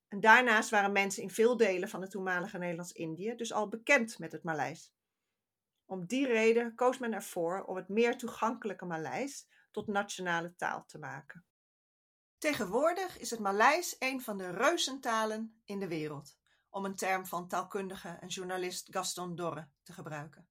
En 0.08 0.20
daarnaast 0.20 0.70
waren 0.70 0.92
mensen 0.92 1.22
in 1.22 1.30
veel 1.30 1.56
delen 1.56 1.88
van 1.88 2.00
het 2.00 2.10
toenmalige 2.10 2.58
Nederlands-Indië 2.58 3.34
dus 3.36 3.52
al 3.52 3.68
bekend 3.68 4.18
met 4.18 4.32
het 4.32 4.42
Maleis. 4.42 4.94
Om 5.84 6.06
die 6.06 6.26
reden 6.26 6.74
koos 6.74 6.98
men 6.98 7.12
ervoor 7.12 7.64
om 7.64 7.76
het 7.76 7.88
meer 7.88 8.16
toegankelijke 8.16 8.84
Maleis 8.84 9.48
tot 9.70 9.86
nationale 9.86 10.54
taal 10.56 10.84
te 10.86 10.98
maken. 10.98 11.44
Tegenwoordig 12.38 13.18
is 13.18 13.30
het 13.30 13.40
Maleis 13.40 13.96
een 13.98 14.20
van 14.20 14.38
de 14.38 14.50
reuzentalen 14.50 15.60
in 15.64 15.78
de 15.78 15.88
wereld, 15.88 16.38
om 16.68 16.84
een 16.84 16.94
term 16.94 17.26
van 17.26 17.48
taalkundige 17.48 18.08
en 18.08 18.28
journalist 18.28 18.88
Gaston 18.90 19.34
Dorre 19.34 19.68
te 19.82 19.92
gebruiken. 19.92 20.49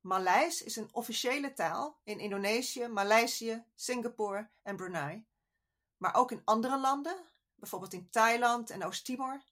Maleis 0.00 0.62
is 0.62 0.76
een 0.76 0.88
officiële 0.92 1.52
taal 1.52 2.00
in 2.04 2.20
Indonesië, 2.20 2.86
Maleisië, 2.86 3.64
Singapore 3.74 4.50
en 4.62 4.76
Brunei. 4.76 5.26
Maar 5.96 6.14
ook 6.14 6.32
in 6.32 6.42
andere 6.44 6.78
landen, 6.78 7.28
bijvoorbeeld 7.54 7.92
in 7.92 8.10
Thailand 8.10 8.70
en 8.70 8.84
Oost-Timor, 8.84 9.42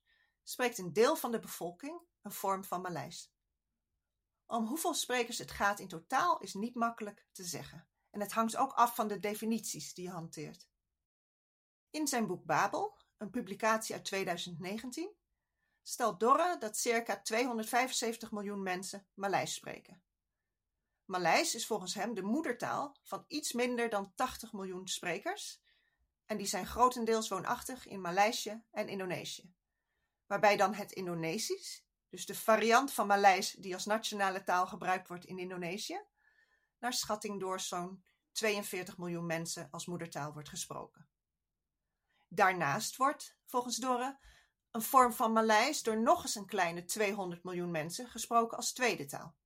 spreekt 0.42 0.78
een 0.78 0.92
deel 0.92 1.16
van 1.16 1.30
de 1.30 1.38
bevolking 1.38 2.00
een 2.22 2.32
vorm 2.32 2.64
van 2.64 2.80
Maleis. 2.80 3.34
Om 4.46 4.66
hoeveel 4.66 4.94
sprekers 4.94 5.38
het 5.38 5.50
gaat 5.50 5.78
in 5.78 5.88
totaal 5.88 6.40
is 6.40 6.54
niet 6.54 6.74
makkelijk 6.74 7.26
te 7.32 7.44
zeggen. 7.44 7.88
En 8.10 8.20
het 8.20 8.32
hangt 8.32 8.56
ook 8.56 8.72
af 8.72 8.94
van 8.94 9.08
de 9.08 9.18
definities 9.18 9.94
die 9.94 10.04
je 10.04 10.10
hanteert. 10.10 10.68
In 11.90 12.06
zijn 12.06 12.26
boek 12.26 12.44
Babel, 12.44 12.98
een 13.16 13.30
publicatie 13.30 13.94
uit 13.94 14.04
2019, 14.04 15.14
stelt 15.82 16.20
Dorre 16.20 16.58
dat 16.58 16.76
circa 16.76 17.20
275 17.20 18.30
miljoen 18.32 18.62
mensen 18.62 19.06
Maleis 19.14 19.54
spreken. 19.54 20.02
Maleis 21.06 21.54
is 21.54 21.66
volgens 21.66 21.94
hem 21.94 22.14
de 22.14 22.22
moedertaal 22.22 22.96
van 23.02 23.24
iets 23.28 23.52
minder 23.52 23.88
dan 23.88 24.12
80 24.14 24.52
miljoen 24.52 24.88
sprekers 24.88 25.60
en 26.24 26.36
die 26.36 26.46
zijn 26.46 26.66
grotendeels 26.66 27.28
woonachtig 27.28 27.86
in 27.86 28.00
Maleisië 28.00 28.62
en 28.70 28.88
Indonesië. 28.88 29.54
Waarbij 30.26 30.56
dan 30.56 30.74
het 30.74 30.92
Indonesisch, 30.92 31.84
dus 32.08 32.26
de 32.26 32.34
variant 32.34 32.92
van 32.92 33.06
Maleis 33.06 33.50
die 33.50 33.74
als 33.74 33.84
nationale 33.84 34.44
taal 34.44 34.66
gebruikt 34.66 35.08
wordt 35.08 35.24
in 35.24 35.38
Indonesië, 35.38 36.00
naar 36.78 36.92
schatting 36.92 37.40
door 37.40 37.60
zo'n 37.60 38.04
42 38.32 38.98
miljoen 38.98 39.26
mensen 39.26 39.68
als 39.70 39.86
moedertaal 39.86 40.32
wordt 40.32 40.48
gesproken. 40.48 41.08
Daarnaast 42.28 42.96
wordt, 42.96 43.36
volgens 43.44 43.76
Dorre, 43.76 44.18
een 44.70 44.82
vorm 44.82 45.12
van 45.12 45.32
Maleis 45.32 45.82
door 45.82 46.00
nog 46.00 46.22
eens 46.22 46.34
een 46.34 46.46
kleine 46.46 46.84
200 46.84 47.44
miljoen 47.44 47.70
mensen 47.70 48.08
gesproken 48.08 48.56
als 48.56 48.72
tweede 48.72 49.04
taal. 49.04 49.36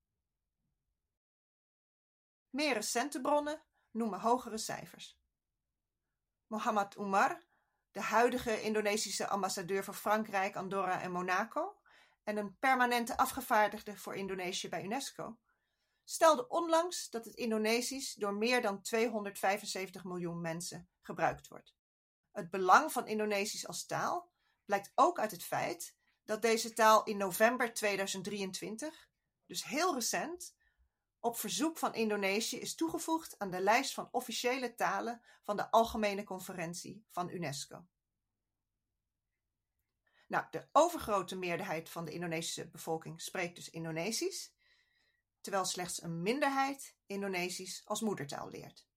Meer 2.51 2.75
recente 2.75 3.21
bronnen 3.21 3.63
noemen 3.91 4.21
hogere 4.21 4.59
cijfers. 4.59 5.19
Mohammed 6.47 6.97
Umar, 6.97 7.43
de 7.91 8.01
huidige 8.01 8.63
Indonesische 8.63 9.29
ambassadeur 9.29 9.85
voor 9.85 9.95
Frankrijk, 9.95 10.57
Andorra 10.57 11.01
en 11.01 11.13
Monaco 11.13 11.81
en 12.23 12.37
een 12.37 12.59
permanente 12.59 13.17
afgevaardigde 13.17 13.97
voor 13.97 14.15
Indonesië 14.15 14.69
bij 14.69 14.85
UNESCO, 14.85 15.39
stelde 16.05 16.49
onlangs 16.49 17.11
dat 17.11 17.25
het 17.25 17.35
Indonesisch 17.35 18.15
door 18.15 18.35
meer 18.35 18.63
dan 18.63 18.83
275 18.83 20.05
miljoen 20.05 20.41
mensen 20.41 20.89
gebruikt 21.01 21.49
wordt. 21.49 21.75
Het 22.33 22.51
belang 22.51 22.93
van 22.93 23.07
Indonesisch 23.07 23.67
als 23.67 23.87
taal 23.87 24.33
blijkt 24.65 24.93
ook 24.95 25.19
uit 25.19 25.31
het 25.31 25.45
feit 25.45 25.97
dat 26.25 26.43
deze 26.43 26.73
taal 26.73 27.05
in 27.05 27.17
november 27.17 27.75
2023, 27.75 29.09
dus 29.47 29.65
heel 29.65 29.95
recent, 29.95 30.55
op 31.21 31.37
verzoek 31.37 31.79
van 31.79 31.95
Indonesië 31.95 32.57
is 32.57 32.75
toegevoegd 32.75 33.39
aan 33.39 33.51
de 33.51 33.61
lijst 33.61 33.95
van 33.95 34.09
officiële 34.11 34.75
talen 34.75 35.23
van 35.43 35.57
de 35.57 35.71
Algemene 35.71 36.25
Conferentie 36.25 37.07
van 37.11 37.31
UNESCO. 37.31 37.87
Nou, 40.29 40.45
de 40.51 40.69
overgrote 40.73 41.37
meerderheid 41.37 41.89
van 41.89 42.05
de 42.05 42.13
Indonesische 42.13 42.69
bevolking 42.69 43.21
spreekt 43.23 43.57
dus 43.57 43.71
Indonesisch, 43.71 44.53
terwijl 45.41 45.65
slechts 45.65 46.03
een 46.03 46.23
minderheid 46.23 46.97
Indonesisch 47.07 47.83
als 47.85 48.01
moedertaal 48.01 48.49
leert. 48.49 48.89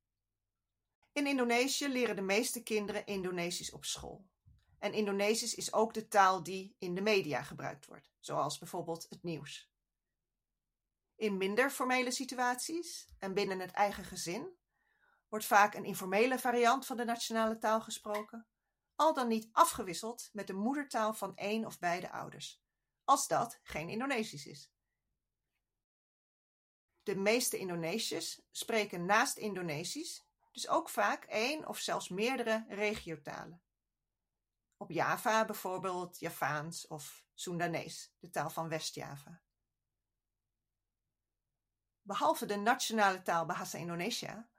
In 1.11 1.27
Indonesië 1.27 1.87
leren 1.87 2.15
de 2.15 2.21
meeste 2.21 2.63
kinderen 2.63 3.05
Indonesisch 3.05 3.71
op 3.71 3.85
school. 3.85 4.27
En 4.79 4.93
Indonesisch 4.93 5.55
is 5.55 5.73
ook 5.73 5.93
de 5.93 6.07
taal 6.07 6.43
die 6.43 6.75
in 6.79 6.95
de 6.95 7.01
media 7.01 7.41
gebruikt 7.41 7.85
wordt, 7.85 8.11
zoals 8.19 8.57
bijvoorbeeld 8.57 9.05
het 9.09 9.23
nieuws. 9.23 9.72
In 11.15 11.37
minder 11.37 11.69
formele 11.69 12.11
situaties 12.11 13.07
en 13.17 13.33
binnen 13.33 13.59
het 13.59 13.71
eigen 13.71 14.03
gezin 14.03 14.57
wordt 15.29 15.45
vaak 15.45 15.73
een 15.73 15.85
informele 15.85 16.39
variant 16.39 16.85
van 16.85 16.97
de 16.97 17.05
nationale 17.05 17.57
taal 17.57 17.81
gesproken, 17.81 18.47
al 18.95 19.13
dan 19.13 19.27
niet 19.27 19.49
afgewisseld 19.51 20.29
met 20.31 20.47
de 20.47 20.53
moedertaal 20.53 21.13
van 21.13 21.35
één 21.35 21.65
of 21.65 21.79
beide 21.79 22.11
ouders, 22.11 22.61
als 23.03 23.27
dat 23.27 23.59
geen 23.63 23.89
Indonesisch 23.89 24.45
is. 24.45 24.71
De 27.03 27.15
meeste 27.15 27.57
Indonesiërs 27.57 28.41
spreken 28.51 29.05
naast 29.05 29.37
Indonesisch 29.37 30.23
dus 30.51 30.67
ook 30.67 30.89
vaak 30.89 31.23
één 31.23 31.67
of 31.67 31.79
zelfs 31.79 32.09
meerdere 32.09 32.65
regiotalen. 32.67 33.61
Op 34.77 34.91
Java 34.91 35.45
bijvoorbeeld 35.45 36.19
Javaans 36.19 36.87
of 36.87 37.25
Soendanees, 37.33 38.13
de 38.19 38.29
taal 38.29 38.49
van 38.49 38.69
West-Java. 38.69 39.41
Behalve 42.05 42.45
de 42.45 42.55
nationale 42.55 43.21
taal 43.21 43.45
Bahasa 43.45 43.77
Indonesia 43.77 44.49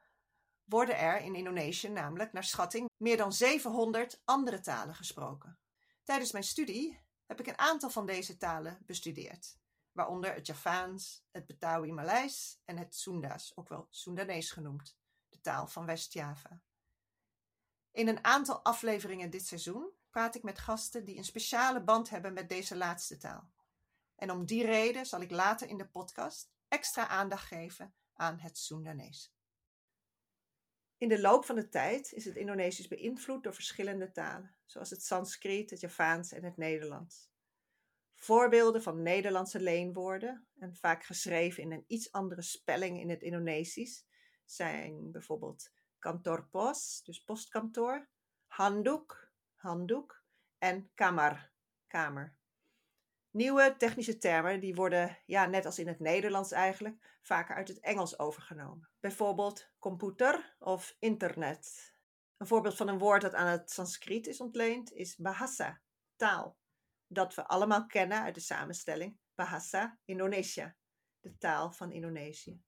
worden 0.64 0.98
er 0.98 1.20
in 1.20 1.34
Indonesië 1.34 1.88
namelijk 1.88 2.32
naar 2.32 2.44
schatting 2.44 2.90
meer 2.96 3.16
dan 3.16 3.32
700 3.32 4.20
andere 4.24 4.60
talen 4.60 4.94
gesproken. 4.94 5.58
Tijdens 6.02 6.32
mijn 6.32 6.44
studie 6.44 7.00
heb 7.26 7.40
ik 7.40 7.46
een 7.46 7.58
aantal 7.58 7.90
van 7.90 8.06
deze 8.06 8.36
talen 8.36 8.78
bestudeerd, 8.86 9.58
waaronder 9.92 10.34
het 10.34 10.46
Javaans, 10.46 11.24
het 11.30 11.46
Betawi-Maleis 11.46 12.60
en 12.64 12.78
het 12.78 12.94
Sunda's, 12.94 13.52
ook 13.54 13.68
wel 13.68 13.86
Soendanees 13.90 14.50
genoemd, 14.50 14.96
de 15.28 15.40
taal 15.40 15.66
van 15.66 15.86
West-Java. 15.86 16.60
In 17.90 18.08
een 18.08 18.24
aantal 18.24 18.64
afleveringen 18.64 19.30
dit 19.30 19.46
seizoen 19.46 19.90
praat 20.10 20.34
ik 20.34 20.42
met 20.42 20.58
gasten 20.58 21.04
die 21.04 21.16
een 21.16 21.24
speciale 21.24 21.82
band 21.82 22.10
hebben 22.10 22.32
met 22.32 22.48
deze 22.48 22.76
laatste 22.76 23.16
taal. 23.16 23.52
En 24.14 24.30
om 24.30 24.46
die 24.46 24.64
reden 24.64 25.06
zal 25.06 25.20
ik 25.20 25.30
later 25.30 25.68
in 25.68 25.78
de 25.78 25.86
podcast 25.86 26.53
extra 26.74 27.08
aandacht 27.08 27.46
geven 27.46 27.94
aan 28.14 28.38
het 28.38 28.58
Soendanees. 28.58 29.32
In 30.96 31.08
de 31.08 31.20
loop 31.20 31.44
van 31.44 31.54
de 31.54 31.68
tijd 31.68 32.12
is 32.12 32.24
het 32.24 32.36
Indonesisch 32.36 32.88
beïnvloed 32.88 33.42
door 33.42 33.54
verschillende 33.54 34.12
talen, 34.12 34.56
zoals 34.66 34.90
het 34.90 35.02
Sanskriet, 35.02 35.70
het 35.70 35.80
Javaans 35.80 36.32
en 36.32 36.44
het 36.44 36.56
Nederlands. 36.56 37.30
Voorbeelden 38.14 38.82
van 38.82 39.02
Nederlandse 39.02 39.60
leenwoorden, 39.60 40.46
en 40.58 40.74
vaak 40.74 41.04
geschreven 41.04 41.62
in 41.62 41.72
een 41.72 41.84
iets 41.86 42.12
andere 42.12 42.42
spelling 42.42 43.00
in 43.00 43.10
het 43.10 43.22
Indonesisch, 43.22 44.06
zijn 44.44 45.10
bijvoorbeeld 45.10 45.70
kantor 45.98 46.48
pos, 46.48 47.02
dus 47.04 47.24
postkantoor, 47.24 48.08
handdoek, 48.46 49.30
handdoek 49.54 50.22
en 50.58 50.90
kamar, 50.94 51.50
kamer. 51.86 52.36
Nieuwe 53.34 53.74
technische 53.76 54.18
termen 54.18 54.60
die 54.60 54.74
worden, 54.74 55.18
ja, 55.26 55.46
net 55.46 55.66
als 55.66 55.78
in 55.78 55.86
het 55.86 56.00
Nederlands 56.00 56.52
eigenlijk, 56.52 57.18
vaker 57.22 57.56
uit 57.56 57.68
het 57.68 57.80
Engels 57.80 58.18
overgenomen. 58.18 58.90
Bijvoorbeeld 59.00 59.70
computer 59.78 60.56
of 60.58 60.96
internet. 60.98 61.92
Een 62.36 62.46
voorbeeld 62.46 62.76
van 62.76 62.88
een 62.88 62.98
woord 62.98 63.22
dat 63.22 63.34
aan 63.34 63.46
het 63.46 63.70
Sanskriet 63.70 64.26
is 64.26 64.40
ontleend 64.40 64.92
is 64.92 65.16
bahasa, 65.16 65.80
taal. 66.16 66.58
Dat 67.06 67.34
we 67.34 67.46
allemaal 67.46 67.86
kennen 67.86 68.22
uit 68.22 68.34
de 68.34 68.40
samenstelling 68.40 69.18
Bahasa 69.34 69.98
Indonesia, 70.04 70.76
de 71.20 71.38
taal 71.38 71.72
van 71.72 71.92
Indonesië. 71.92 72.62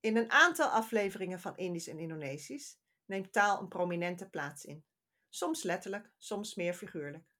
In 0.00 0.16
een 0.16 0.30
aantal 0.30 0.68
afleveringen 0.68 1.40
van 1.40 1.56
Indisch 1.56 1.88
en 1.88 1.98
Indonesisch 1.98 2.78
neemt 3.04 3.32
taal 3.32 3.60
een 3.60 3.68
prominente 3.68 4.28
plaats 4.28 4.64
in. 4.64 4.84
Soms 5.28 5.62
letterlijk, 5.62 6.12
soms 6.18 6.54
meer 6.54 6.74
figuurlijk. 6.74 7.31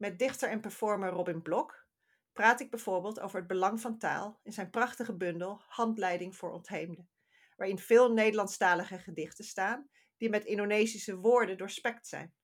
Met 0.00 0.18
dichter 0.18 0.50
en 0.50 0.60
performer 0.60 1.10
Robin 1.10 1.42
Blok 1.42 1.86
praat 2.32 2.60
ik 2.60 2.70
bijvoorbeeld 2.70 3.20
over 3.20 3.38
het 3.38 3.46
belang 3.46 3.80
van 3.80 3.98
taal 3.98 4.40
in 4.42 4.52
zijn 4.52 4.70
prachtige 4.70 5.16
bundel 5.16 5.62
Handleiding 5.66 6.36
voor 6.36 6.50
Ontheemden, 6.50 7.10
waarin 7.56 7.78
veel 7.78 8.12
Nederlandstalige 8.12 8.98
gedichten 8.98 9.44
staan 9.44 9.88
die 10.16 10.28
met 10.28 10.44
Indonesische 10.44 11.16
woorden 11.16 11.58
doorspekt 11.58 12.06
zijn. 12.06 12.34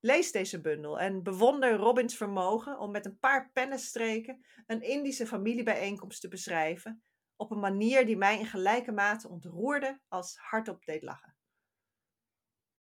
Lees 0.00 0.32
deze 0.32 0.60
bundel 0.60 1.00
en 1.00 1.22
bewonder 1.22 1.76
Robins 1.76 2.16
vermogen 2.16 2.78
om 2.78 2.90
met 2.90 3.06
een 3.06 3.18
paar 3.18 3.50
pennenstreken 3.52 4.46
een 4.66 4.82
Indische 4.82 5.26
familiebijeenkomst 5.26 6.20
te 6.20 6.28
beschrijven 6.28 7.02
op 7.36 7.50
een 7.50 7.60
manier 7.60 8.06
die 8.06 8.16
mij 8.16 8.38
in 8.38 8.46
gelijke 8.46 8.92
mate 8.92 9.28
ontroerde 9.28 10.00
als 10.08 10.36
hardop 10.36 10.84
deed 10.84 11.02
lachen. 11.02 11.36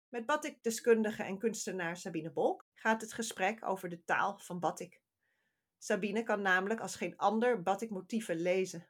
Met 0.08 0.26
batik-deskundige 0.26 1.22
en 1.22 1.38
kunstenaar 1.38 1.96
Sabine 1.96 2.32
Bolk 2.32 2.68
gaat 2.80 3.00
het 3.00 3.12
gesprek 3.12 3.66
over 3.66 3.88
de 3.88 4.04
taal 4.04 4.38
van 4.38 4.60
batik. 4.60 5.02
Sabine 5.78 6.22
kan 6.22 6.42
namelijk 6.42 6.80
als 6.80 6.96
geen 6.96 7.16
ander 7.16 7.62
batik-motieven 7.62 8.36
lezen. 8.36 8.88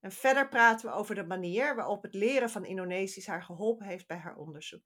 En 0.00 0.12
verder 0.12 0.48
praten 0.48 0.88
we 0.88 0.94
over 0.94 1.14
de 1.14 1.24
manier 1.24 1.74
waarop 1.74 2.02
het 2.02 2.14
leren 2.14 2.50
van 2.50 2.64
Indonesisch 2.64 3.26
haar 3.26 3.42
geholpen 3.42 3.86
heeft 3.86 4.06
bij 4.06 4.16
haar 4.16 4.36
onderzoek. 4.36 4.84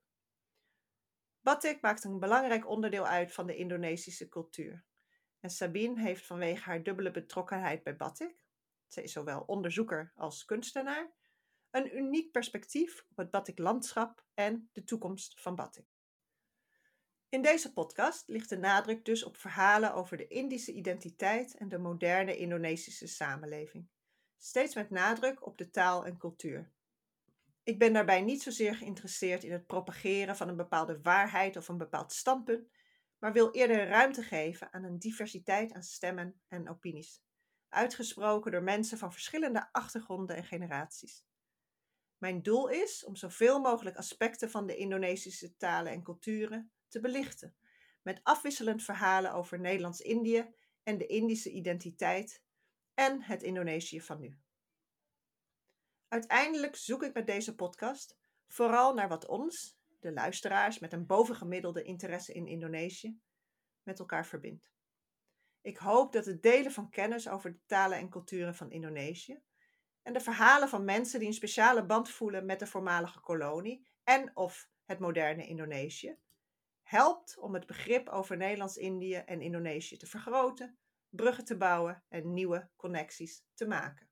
Batik 1.40 1.80
maakt 1.80 2.04
een 2.04 2.18
belangrijk 2.18 2.68
onderdeel 2.68 3.06
uit 3.06 3.32
van 3.32 3.46
de 3.46 3.56
Indonesische 3.56 4.28
cultuur. 4.28 4.84
En 5.40 5.50
Sabine 5.50 6.00
heeft 6.00 6.26
vanwege 6.26 6.62
haar 6.62 6.82
dubbele 6.82 7.10
betrokkenheid 7.10 7.82
bij 7.82 7.96
batik, 7.96 8.46
ze 8.86 9.02
is 9.02 9.12
zowel 9.12 9.40
onderzoeker 9.40 10.12
als 10.16 10.44
kunstenaar, 10.44 11.12
een 11.70 11.96
uniek 11.96 12.32
perspectief 12.32 13.06
op 13.10 13.16
het 13.16 13.30
batiklandschap 13.30 14.24
en 14.34 14.68
de 14.72 14.84
toekomst 14.84 15.40
van 15.40 15.54
batik. 15.54 15.97
In 17.30 17.42
deze 17.42 17.72
podcast 17.72 18.28
ligt 18.28 18.48
de 18.48 18.58
nadruk 18.58 19.04
dus 19.04 19.24
op 19.24 19.36
verhalen 19.36 19.94
over 19.94 20.16
de 20.16 20.26
Indische 20.26 20.72
identiteit 20.72 21.54
en 21.54 21.68
de 21.68 21.78
moderne 21.78 22.36
Indonesische 22.36 23.06
samenleving. 23.06 23.88
Steeds 24.36 24.74
met 24.74 24.90
nadruk 24.90 25.46
op 25.46 25.58
de 25.58 25.70
taal 25.70 26.06
en 26.06 26.18
cultuur. 26.18 26.72
Ik 27.62 27.78
ben 27.78 27.92
daarbij 27.92 28.22
niet 28.22 28.42
zozeer 28.42 28.76
geïnteresseerd 28.76 29.44
in 29.44 29.52
het 29.52 29.66
propageren 29.66 30.36
van 30.36 30.48
een 30.48 30.56
bepaalde 30.56 31.00
waarheid 31.02 31.56
of 31.56 31.68
een 31.68 31.78
bepaald 31.78 32.12
standpunt, 32.12 32.68
maar 33.18 33.32
wil 33.32 33.50
eerder 33.50 33.86
ruimte 33.86 34.22
geven 34.22 34.72
aan 34.72 34.84
een 34.84 34.98
diversiteit 34.98 35.72
aan 35.72 35.82
stemmen 35.82 36.40
en 36.48 36.68
opinies, 36.68 37.22
uitgesproken 37.68 38.52
door 38.52 38.62
mensen 38.62 38.98
van 38.98 39.12
verschillende 39.12 39.68
achtergronden 39.72 40.36
en 40.36 40.44
generaties. 40.44 41.24
Mijn 42.18 42.42
doel 42.42 42.68
is 42.68 43.04
om 43.04 43.16
zoveel 43.16 43.60
mogelijk 43.60 43.96
aspecten 43.96 44.50
van 44.50 44.66
de 44.66 44.76
Indonesische 44.76 45.56
talen 45.56 45.92
en 45.92 46.02
culturen 46.02 46.72
te 46.88 47.00
belichten, 47.00 47.56
met 48.02 48.20
afwisselend 48.22 48.82
verhalen 48.82 49.32
over 49.32 49.60
Nederlands-Indië 49.60 50.54
en 50.82 50.98
de 50.98 51.06
Indische 51.06 51.50
identiteit 51.50 52.42
en 52.94 53.22
het 53.22 53.42
Indonesië 53.42 54.00
van 54.00 54.20
nu. 54.20 54.38
Uiteindelijk 56.08 56.76
zoek 56.76 57.02
ik 57.02 57.14
met 57.14 57.26
deze 57.26 57.54
podcast 57.54 58.16
vooral 58.46 58.94
naar 58.94 59.08
wat 59.08 59.26
ons, 59.26 59.78
de 60.00 60.12
luisteraars 60.12 60.78
met 60.78 60.92
een 60.92 61.06
bovengemiddelde 61.06 61.82
interesse 61.82 62.32
in 62.32 62.46
Indonesië, 62.46 63.20
met 63.82 63.98
elkaar 63.98 64.26
verbindt. 64.26 64.70
Ik 65.60 65.76
hoop 65.76 66.12
dat 66.12 66.24
het 66.24 66.42
delen 66.42 66.72
van 66.72 66.90
kennis 66.90 67.28
over 67.28 67.52
de 67.52 67.60
talen 67.66 67.98
en 67.98 68.08
culturen 68.08 68.54
van 68.54 68.70
Indonesië 68.70 69.40
en 70.02 70.12
de 70.12 70.20
verhalen 70.20 70.68
van 70.68 70.84
mensen 70.84 71.18
die 71.18 71.28
een 71.28 71.34
speciale 71.34 71.86
band 71.86 72.10
voelen 72.10 72.46
met 72.46 72.58
de 72.58 72.66
voormalige 72.66 73.20
kolonie 73.20 73.86
en 74.04 74.36
of 74.36 74.68
het 74.84 74.98
moderne 74.98 75.46
Indonesië 75.46 76.18
helpt 76.88 77.38
om 77.38 77.54
het 77.54 77.66
begrip 77.66 78.08
over 78.08 78.36
Nederlands-Indië 78.36 79.14
en 79.14 79.40
Indonesië 79.40 79.96
te 79.96 80.06
vergroten, 80.06 80.78
bruggen 81.08 81.44
te 81.44 81.56
bouwen 81.56 82.04
en 82.08 82.32
nieuwe 82.32 82.68
connecties 82.76 83.44
te 83.54 83.66
maken. 83.66 84.08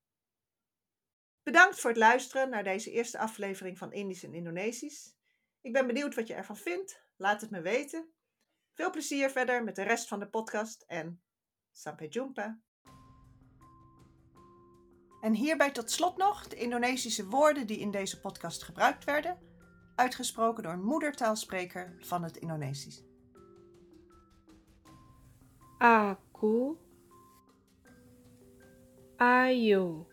Bedankt 1.42 1.80
voor 1.80 1.90
het 1.90 1.98
luisteren 1.98 2.50
naar 2.50 2.64
deze 2.64 2.90
eerste 2.90 3.18
aflevering 3.18 3.78
van 3.78 3.92
Indisch 3.92 4.22
en 4.22 4.34
Indonesisch. 4.34 5.14
Ik 5.60 5.72
ben 5.72 5.86
benieuwd 5.86 6.14
wat 6.14 6.26
je 6.26 6.34
ervan 6.34 6.56
vindt. 6.56 7.02
Laat 7.16 7.40
het 7.40 7.50
me 7.50 7.60
weten. 7.60 8.12
Veel 8.72 8.90
plezier 8.90 9.30
verder 9.30 9.64
met 9.64 9.76
de 9.76 9.82
rest 9.82 10.08
van 10.08 10.18
de 10.18 10.28
podcast 10.28 10.82
en 10.82 11.22
sampai 11.72 12.08
jumpa. 12.08 12.60
En 15.20 15.34
hierbij 15.34 15.70
tot 15.70 15.90
slot 15.90 16.16
nog 16.16 16.48
de 16.48 16.56
Indonesische 16.56 17.26
woorden 17.26 17.66
die 17.66 17.78
in 17.78 17.90
deze 17.90 18.20
podcast 18.20 18.62
gebruikt 18.62 19.04
werden, 19.04 19.55
uitgesproken 19.96 20.62
door 20.62 20.72
een 20.72 20.84
moedertaalspreker 20.84 21.96
van 22.00 22.22
het 22.22 22.36
Indonesisch. 22.36 23.02
Aku 25.78 26.76
Ayo 29.16 30.06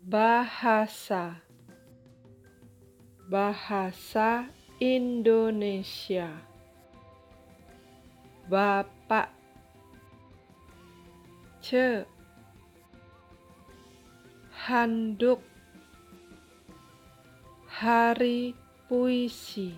Bahasa 0.00 1.40
Bahasa 3.28 4.48
Indonesia 4.78 6.28
Bapak 8.48 9.28
Ce 11.60 12.04
Handuk 14.50 15.49
Hari 17.80 18.52
Puisi. 18.92 19.72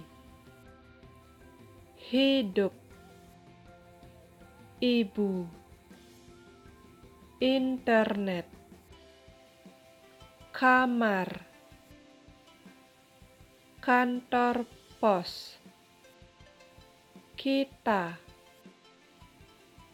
Hidup. 2.10 2.74
Ibu. 4.82 5.46
Internet. 7.38 8.50
Kamar, 10.50 11.30
kantor 13.78 14.66
pos, 14.98 15.62
kita, 17.38 18.18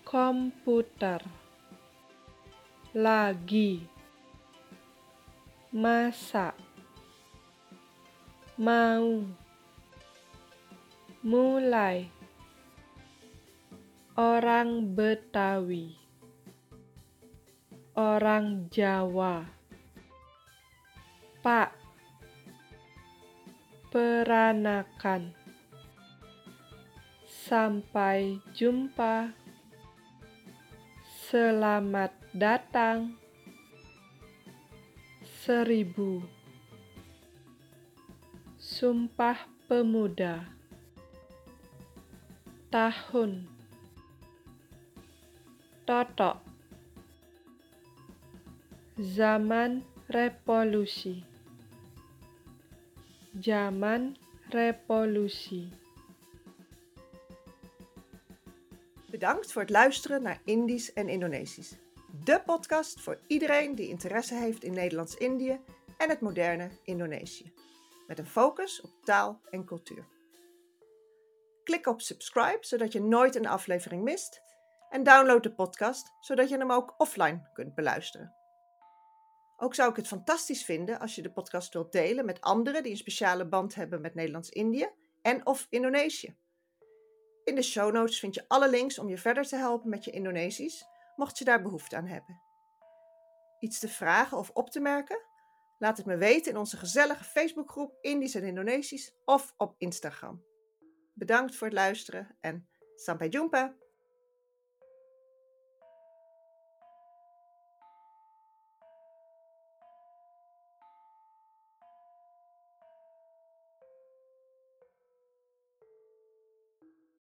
komputer, 0.09 1.21
lagi, 2.97 3.85
masak, 5.77 6.68
mau, 8.59 9.23
mulai, 11.23 12.11
orang 14.19 14.83
Betawi, 14.99 15.95
orang 17.95 18.67
Jawa. 18.67 19.47
Pak. 21.39 21.71
Peranakan. 23.95 25.33
Sampai 27.25 28.43
jumpa. 28.59 29.33
Selamat 31.31 32.11
datang. 32.35 33.15
Seribu 35.47 36.38
Sumpah 38.79 39.51
Pemuda 39.67 40.47
Tahun 42.71 43.43
Totok 45.83 46.39
Zaman 48.95 49.83
Revolusi 50.07 51.27
Zaman 53.43 54.15
Revolutie. 54.55 55.69
Bedankt 59.11 59.53
voor 59.53 59.63
het 59.63 59.71
luisteren 59.71 60.23
naar 60.23 60.41
Indisch 60.45 60.93
en 60.93 61.09
Indonesisch. 61.09 61.75
De 62.25 62.43
podcast 62.47 63.01
voor 63.01 63.19
iedereen 63.27 63.75
die 63.75 63.89
interesse 63.89 64.35
heeft 64.35 64.65
in 64.65 64.73
Nederlands-Indië 64.73 65.61
en 65.97 66.09
het 66.09 66.21
moderne 66.21 66.71
Indonesië. 66.85 67.58
Met 68.09 68.19
een 68.19 68.27
focus 68.27 68.81
op 68.81 68.91
taal 69.03 69.41
en 69.51 69.65
cultuur. 69.65 70.07
Klik 71.65 71.87
op 71.87 72.01
subscribe 72.01 72.59
zodat 72.61 72.93
je 72.93 73.03
nooit 73.03 73.35
een 73.35 73.47
aflevering 73.47 74.03
mist. 74.03 74.43
En 74.91 75.03
download 75.03 75.43
de 75.43 75.55
podcast 75.55 76.13
zodat 76.21 76.49
je 76.49 76.59
hem 76.59 76.73
ook 76.73 76.95
offline 76.99 77.51
kunt 77.53 77.75
beluisteren. 77.75 78.35
Ook 79.57 79.75
zou 79.75 79.91
ik 79.91 79.97
het 79.97 80.07
fantastisch 80.07 80.65
vinden 80.65 81.01
als 81.01 81.15
je 81.15 81.23
de 81.23 81.33
podcast 81.33 81.73
wilt 81.73 81.93
delen 81.93 82.25
met 82.25 82.41
anderen 82.41 82.83
die 82.83 82.93
een 82.93 82.99
speciale 82.99 83.49
band 83.49 83.75
hebben 83.75 84.01
met 84.01 84.15
Nederlands-Indië 84.15 84.89
en 85.23 85.47
of 85.47 85.67
Indonesië. 85.71 86.37
In 87.45 87.55
de 87.55 87.63
show 87.63 87.93
notes 87.93 88.19
vind 88.19 88.35
je 88.35 88.45
alle 88.49 88.71
links 88.71 88.99
om 88.99 89.09
je 89.09 89.19
verder 89.19 89.47
te 89.47 89.57
helpen 89.57 89.91
met 89.91 90.05
je 90.05 90.11
Indonesisch, 90.11 90.85
mocht 91.17 91.39
je 91.39 91.45
daar 91.45 91.63
behoefte 91.63 91.97
aan 91.97 92.07
hebben. 92.07 92.41
Iets 93.59 93.79
te 93.79 93.89
vragen 93.89 94.39
of 94.39 94.51
op 94.51 94.71
te 94.71 94.81
merken? 94.81 95.28
Laat 95.79 95.97
het 95.97 96.07
me 96.07 96.17
weten 96.17 96.53
in 96.53 96.59
onze 96.59 96.77
gezellige 96.77 97.25
Facebookgroep 97.25 97.99
Indisch 98.01 98.35
en 98.35 98.45
Indonesisch 98.45 99.15
of 99.25 99.55
op 99.57 99.75
Instagram. 99.79 100.45
Bedankt 101.15 101.57
voor 101.57 101.67
het 101.67 101.77
luisteren 101.77 102.37
en 102.41 102.69
sampai 102.95 103.29
jumpa! 103.31 103.77